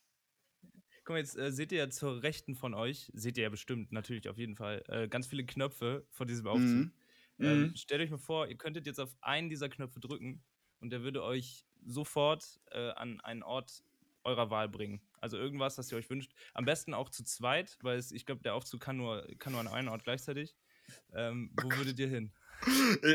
[1.07, 3.93] Guck mal, jetzt äh, seht ihr ja zur Rechten von euch, seht ihr ja bestimmt,
[3.93, 6.67] natürlich auf jeden Fall, äh, ganz viele Knöpfe von diesem Aufzug.
[6.67, 6.93] Mhm.
[7.39, 7.77] Ähm, mhm.
[7.77, 10.43] Stellt euch mal vor, ihr könntet jetzt auf einen dieser Knöpfe drücken
[10.81, 13.85] und der würde euch sofort äh, an einen Ort
[14.25, 15.01] eurer Wahl bringen.
[15.21, 16.33] Also irgendwas, was ihr euch wünscht.
[16.55, 19.61] Am besten auch zu zweit, weil es, ich glaube, der Aufzug kann nur, kann nur
[19.61, 20.57] an einem Ort gleichzeitig.
[21.15, 22.33] Ähm, wo würdet ihr hin?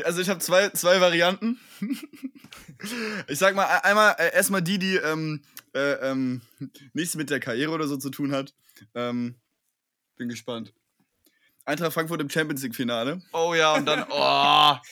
[0.04, 1.60] Also ich habe zwei, zwei Varianten.
[3.28, 5.42] ich sag mal, einmal äh, erstmal die, die ähm,
[5.74, 6.40] äh, ähm,
[6.92, 8.54] nichts mit der Karriere oder so zu tun hat.
[8.94, 9.36] Ähm,
[10.16, 10.72] bin gespannt.
[11.64, 13.22] Eintracht Frankfurt im Champions League-Finale.
[13.32, 14.76] Oh ja, und dann, oh.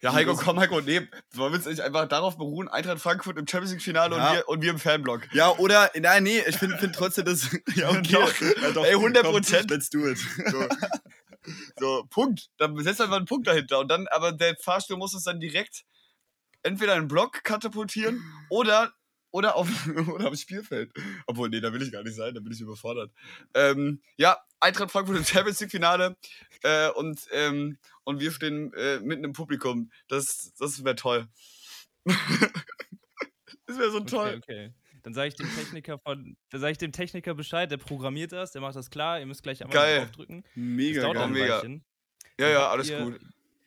[0.00, 3.48] Ja, Heiko, komm, Heiko, nee, wollen wir uns nicht einfach darauf beruhen, Eintracht Frankfurt im
[3.48, 4.28] Champions League-Finale ja.
[4.28, 5.22] und, wir, und wir im Fanblock.
[5.32, 8.12] Ja, oder, nein, nee, ich finde find trotzdem das, ja, okay.
[8.12, 9.70] doch, ja, doch, Ey, 100 Prozent.
[9.70, 10.18] Let's do it.
[10.18, 10.68] So.
[11.78, 12.50] So, Punkt.
[12.58, 13.78] Dann setzt einfach einen Punkt dahinter.
[13.80, 15.84] Und dann, aber der Fahrstuhl muss es dann direkt
[16.62, 18.92] entweder in einen Block katapultieren oder,
[19.30, 19.68] oder, auf,
[20.08, 20.92] oder aufs Spielfeld.
[21.26, 23.12] Obwohl, nee, da will ich gar nicht sein, da bin ich überfordert.
[23.54, 26.16] Ähm, ja, Eintracht Frankfurt im Champions League Finale
[26.62, 29.90] äh, und, ähm, und wir stehen äh, mitten im Publikum.
[30.08, 31.28] Das, das wäre toll.
[32.04, 34.40] das wäre so toll.
[34.42, 34.74] Okay, okay.
[35.02, 38.52] Dann sage ich dem Techniker von, dann sage ich dem Techniker Bescheid, der programmiert das,
[38.52, 39.98] der macht das klar, ihr müsst gleich einmal geil.
[39.98, 40.44] draufdrücken.
[40.54, 41.28] Mega geil.
[41.28, 41.62] Mega.
[42.40, 43.20] Ja, ja, alles ihr, gut.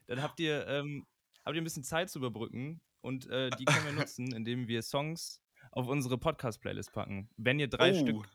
[0.08, 1.06] Dann habt ihr, ähm,
[1.46, 4.82] habt ihr ein bisschen Zeit zu überbrücken und äh, die können wir nutzen, indem wir
[4.82, 5.42] Songs
[5.72, 7.30] auf unsere Podcast-Playlist packen.
[7.38, 8.00] Wenn ihr drei oh.
[8.00, 8.28] Stück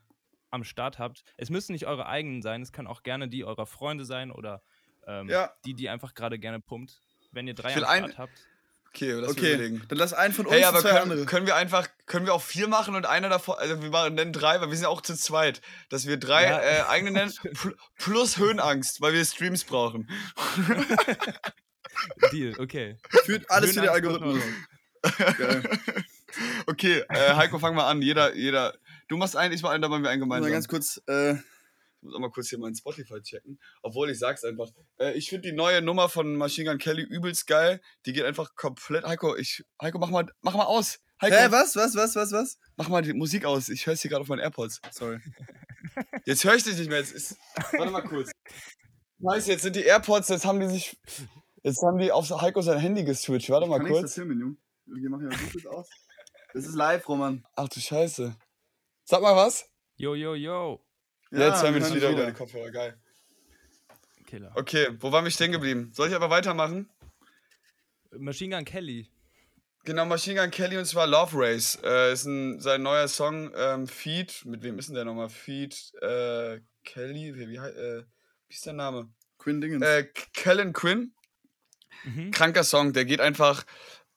[0.50, 3.66] am Start habt, es müssen nicht eure eigenen sein, es kann auch gerne die eurer
[3.66, 4.62] Freunde sein oder
[5.06, 5.52] ähm, ja.
[5.64, 7.00] die, die einfach gerade gerne pumpt.
[7.32, 8.46] Wenn ihr drei am Start ein, habt.
[8.96, 9.52] Okay, lass okay.
[9.52, 9.82] überlegen.
[9.88, 11.26] Dann lass einen von uns hey, aber zwei können, andere.
[11.26, 14.32] können wir einfach, können wir auch vier machen und einer davon, also wir machen, nennen
[14.32, 16.60] drei, weil wir sind ja auch zu zweit, dass wir drei ja.
[16.60, 17.32] äh, eigene nennen,
[17.98, 20.08] plus Höhenangst, weil wir Streams brauchen.
[22.32, 22.96] Deal, okay.
[23.24, 24.42] Führt alles für den Algorithmus.
[26.66, 28.00] okay, äh, Heiko, fang mal an.
[28.00, 28.74] Jeder, jeder.
[29.08, 30.48] Du machst einen, ich mach einen, dann machen wir einen gemeinsam.
[30.48, 31.34] Mal ganz kurz, äh,
[32.06, 33.58] muss auch mal kurz hier meinen Spotify checken.
[33.82, 34.70] Obwohl, ich sag's einfach.
[34.98, 37.80] Äh, ich finde die neue Nummer von Machine Gun Kelly übelst geil.
[38.06, 39.04] Die geht einfach komplett.
[39.04, 41.00] Heiko, ich, Heiko, mach mal, mach mal aus.
[41.20, 42.58] Heiko, Hä, was, was, was, was, was?
[42.76, 43.68] Mach mal die Musik aus.
[43.68, 44.80] Ich höre hier gerade auf meinen AirPods.
[44.90, 45.18] Sorry.
[46.24, 46.98] Jetzt höre ich dich nicht mehr.
[46.98, 47.36] Jetzt ist,
[47.72, 48.30] warte mal kurz.
[49.22, 50.98] Scheiße, jetzt sind die AirPods, jetzt haben die sich.
[51.62, 53.48] Jetzt haben die auf Heiko sein Handy geswitcht.
[53.48, 53.98] Warte mal Kann kurz.
[53.98, 54.56] Ich das filmen, Junge.
[54.84, 55.88] Wir machen ja gut aus.
[56.52, 57.44] Das ist live, Roman.
[57.54, 58.36] Ach du Scheiße.
[59.04, 59.68] Sag mal was.
[59.96, 60.85] Yo, yo, yo.
[61.30, 62.70] Ja, jetzt hören wir hören wieder über die Kopfhörer.
[62.70, 62.98] Geil.
[64.26, 64.52] Killer.
[64.54, 65.90] Okay, wo waren wir stehen geblieben?
[65.92, 66.88] Soll ich aber weitermachen?
[68.10, 69.10] Machine Gun Kelly.
[69.84, 71.78] Genau, Machine Gun Kelly und zwar Love Race.
[71.82, 74.44] Äh, ist ein, sein neuer Song, ähm, Feed.
[74.44, 75.28] Mit wem ist denn der nochmal?
[75.28, 78.04] Feed, äh, Kelly, wie, wie, äh,
[78.48, 79.08] wie ist der Name?
[79.38, 79.84] Quinn Dingens.
[79.84, 81.12] Äh, Kellen Quinn.
[82.04, 82.30] Mhm.
[82.30, 83.64] Kranker Song, der geht einfach,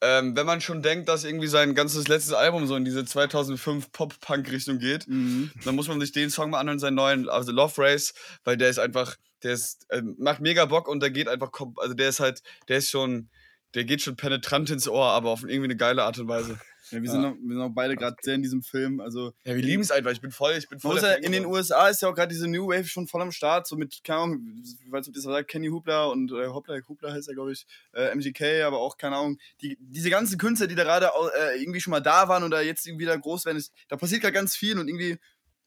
[0.01, 3.91] ähm, wenn man schon denkt, dass irgendwie sein ganzes letztes Album so in diese 2005
[3.91, 5.51] Pop-Punk-Richtung geht, mhm.
[5.65, 8.13] dann muss man sich den Song mal anhören, seinen neuen, also Love Race,
[8.45, 11.93] weil der ist einfach, der ist, äh, macht mega Bock und der geht einfach, also
[11.93, 13.29] der ist halt, der ist schon,
[13.73, 16.59] der geht schon penetrant ins Ohr, aber auf irgendwie eine geile Art und Weise.
[16.91, 18.99] Ja, wir, sind auch, wir sind auch beide gerade sehr in diesem Film.
[18.99, 20.99] Also, Ja, wir lieben es einfach, ich bin voll, ich bin voll.
[20.99, 21.45] Fan in den.
[21.45, 24.19] USA ist ja auch gerade diese New Wave schon voll am Start, so mit, keine
[24.19, 27.33] Ahnung, ich weiß nicht, ob das sagt, Kenny Hoopla und äh, Hoopla, Hoopla heißt er,
[27.33, 31.09] glaube ich, äh, MGK, aber auch, keine Ahnung, die, diese ganzen Künstler, die da gerade
[31.37, 34.21] äh, irgendwie schon mal da waren oder jetzt irgendwie wieder groß werden, ist, da passiert
[34.21, 35.17] gerade ganz viel und irgendwie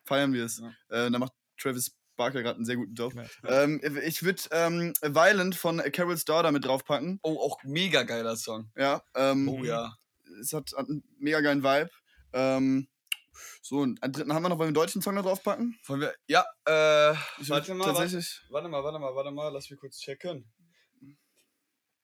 [0.05, 0.61] feiern wir es.
[0.91, 1.07] Ja.
[1.07, 3.15] Äh, da macht Travis Barker gerade einen sehr guten Job.
[3.15, 3.63] Ja.
[3.63, 7.19] Ähm, ich würde ähm, Violent von Carol's Daughter mit draufpacken.
[7.23, 8.71] Oh, auch mega geiler Song.
[8.77, 9.95] Ja, ähm, Oh ja.
[10.41, 11.91] Es hat, hat einen mega geilen Vibe.
[12.33, 12.89] Ähm,
[13.63, 15.79] so, und einen dritten haben wir noch, wollen wir einen deutschen Song da draufpacken?
[15.87, 18.41] Wollen wir, ja, äh, Ich warte mal, warte, tatsächlich.
[18.51, 20.51] warte mal, warte mal, warte mal, lass mich kurz checken.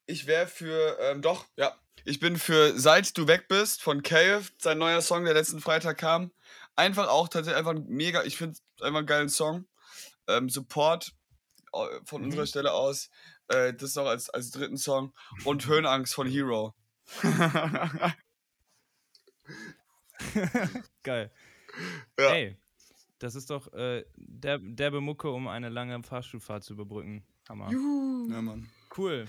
[0.07, 1.79] Ich wäre für, ähm, doch, ja.
[2.05, 5.99] Ich bin für Seit du weg bist von Cave, sein neuer Song, der letzten Freitag
[5.99, 6.33] kam.
[6.77, 9.67] Einfach auch tatsächlich einfach ein mega, ich finde einfach einen geilen Song.
[10.29, 11.13] Ähm, Support
[11.75, 12.29] äh, von Mhm.
[12.29, 13.11] unserer Stelle aus.
[13.49, 15.13] Äh, das noch als, als dritten Song.
[15.45, 16.75] Und Höhenangst von Hero.
[21.03, 21.31] Geil.
[22.19, 22.31] Ja.
[22.35, 22.57] Ey,
[23.19, 27.25] das ist doch äh, der, derbe Mucke, um eine lange Fahrstuhlfahrt zu überbrücken.
[27.49, 27.71] Hammer.
[27.71, 28.69] Ja, Mann.
[28.97, 29.27] Cool.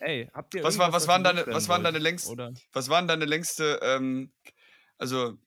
[0.00, 2.52] Ey, habt ihr Was war- was waren deine- was waren deine längst- Oder?
[2.72, 4.32] Was war denn deine längste, ähm,
[4.98, 5.38] also,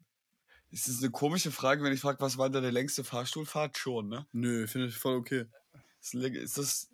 [0.72, 3.78] ist das eine komische Frage, wenn ich frage, was war deine längste Fahrstuhlfahrt?
[3.78, 4.26] Schon, ne?
[4.32, 5.46] Nö, finde ich voll okay.
[6.02, 6.90] Ist, ist das,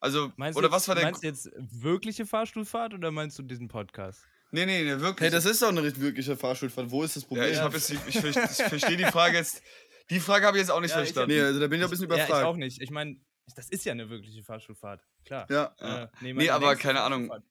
[0.00, 3.38] also, Meinst oder du was jetzt, war dein, meinst du jetzt wirkliche Fahrstuhlfahrt oder meinst
[3.38, 4.24] du diesen Podcast?
[4.52, 5.20] nee, nee, nee, wirklich.
[5.26, 6.90] Hey, das ist doch eine richtig wirkliche Fahrschulfahrt.
[6.90, 7.52] Wo ist das ja, Problem?
[7.52, 9.62] ich habe jetzt, ich, ver- ich verstehe die Frage jetzt,
[10.10, 11.36] die Frage habe ich jetzt auch nicht Ja, ich verstanden.
[11.36, 12.46] nee, also da bin ich ein bisschen Ja, ich überfragt.
[12.46, 12.80] auch nicht.
[12.82, 13.16] Ich meine,
[13.54, 15.06] das ist ja eine wirkliche Fahrstuhlfahrt.
[15.24, 15.46] Klar.
[15.50, 15.74] Ja.
[15.80, 16.02] Ja.
[16.04, 17.28] Äh, Nee, meine aber keine Ahnung.
[17.30, 17.42] Fahrstuhlfahrt-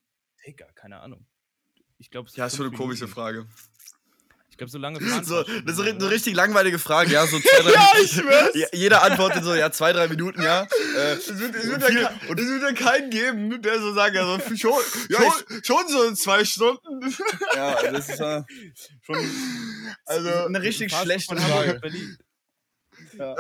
[0.46, 1.26] Digga, keine Ahnung.
[1.98, 3.46] Ich glaube, ja, ist schon eine komische Frage.
[4.60, 7.62] Ich glaube, so lange fahren So, das ist eine richtig langweilige Frage, ja, so zwei,
[7.62, 8.50] drei Ja, ich schwör's.
[8.56, 10.64] Ja, jeder antwortet so, ja, zwei, drei Minuten, ja.
[10.98, 13.80] Äh, Es wird, es, Und wird viel- ja, ke- es wird ja keinen geben, der
[13.80, 14.74] so sagt, also schon,
[15.08, 17.16] Ja, schon, schon so zwei Stunden.
[17.56, 18.44] ja, also das ist äh,
[19.06, 19.32] schon
[20.06, 21.80] Also, eine richtig schlechte Frage.
[23.18, 23.36] Ja.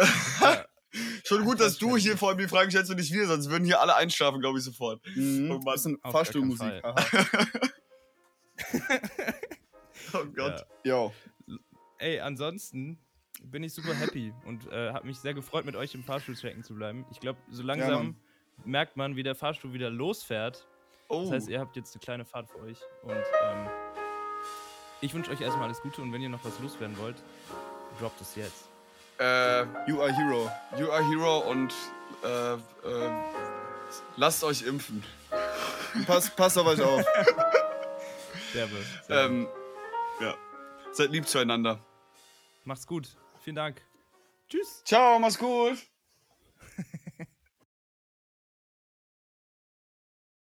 [1.25, 3.65] Schon gut, dass du hier vor allem die Fragen stellst und nicht wir, sonst würden
[3.65, 5.01] hier alle einschlafen, glaube ich, sofort.
[5.15, 5.49] Mhm.
[5.49, 5.61] Mann.
[5.65, 6.81] Das ist Auf Fahrstuhlmusik.
[10.13, 10.65] Oh Gott.
[10.83, 10.93] Ja.
[10.95, 11.13] Jo.
[11.99, 12.97] Ey, ansonsten
[13.43, 16.63] bin ich super happy und äh, habe mich sehr gefreut, mit euch im Fahrstuhl stecken
[16.63, 17.05] zu bleiben.
[17.11, 18.15] Ich glaube, so langsam Mann.
[18.65, 20.65] merkt man, wie der Fahrstuhl wieder losfährt.
[21.09, 21.23] Oh.
[21.23, 22.79] Das heißt, ihr habt jetzt eine kleine Fahrt für euch.
[23.03, 23.67] Und ähm,
[25.01, 27.15] ich wünsche euch erstmal alles Gute und wenn ihr noch was loswerden wollt,
[27.99, 28.67] droppt es jetzt.
[29.19, 30.49] äh, You are hero.
[30.77, 31.73] you are hero und
[32.23, 32.59] äh, äh,
[34.17, 35.03] lasst euch impfen.
[36.05, 37.03] Passt, passt auf euch auf.
[38.53, 38.75] Derbe.
[39.07, 39.47] Sehr Ähm,
[40.19, 40.35] ja.
[40.91, 41.79] Seid lieb zueinander.
[42.65, 43.15] Macht's gut.
[43.41, 43.81] Vielen Dank.
[44.49, 44.83] Tschüss.
[44.83, 45.77] Ciao, mach's gut.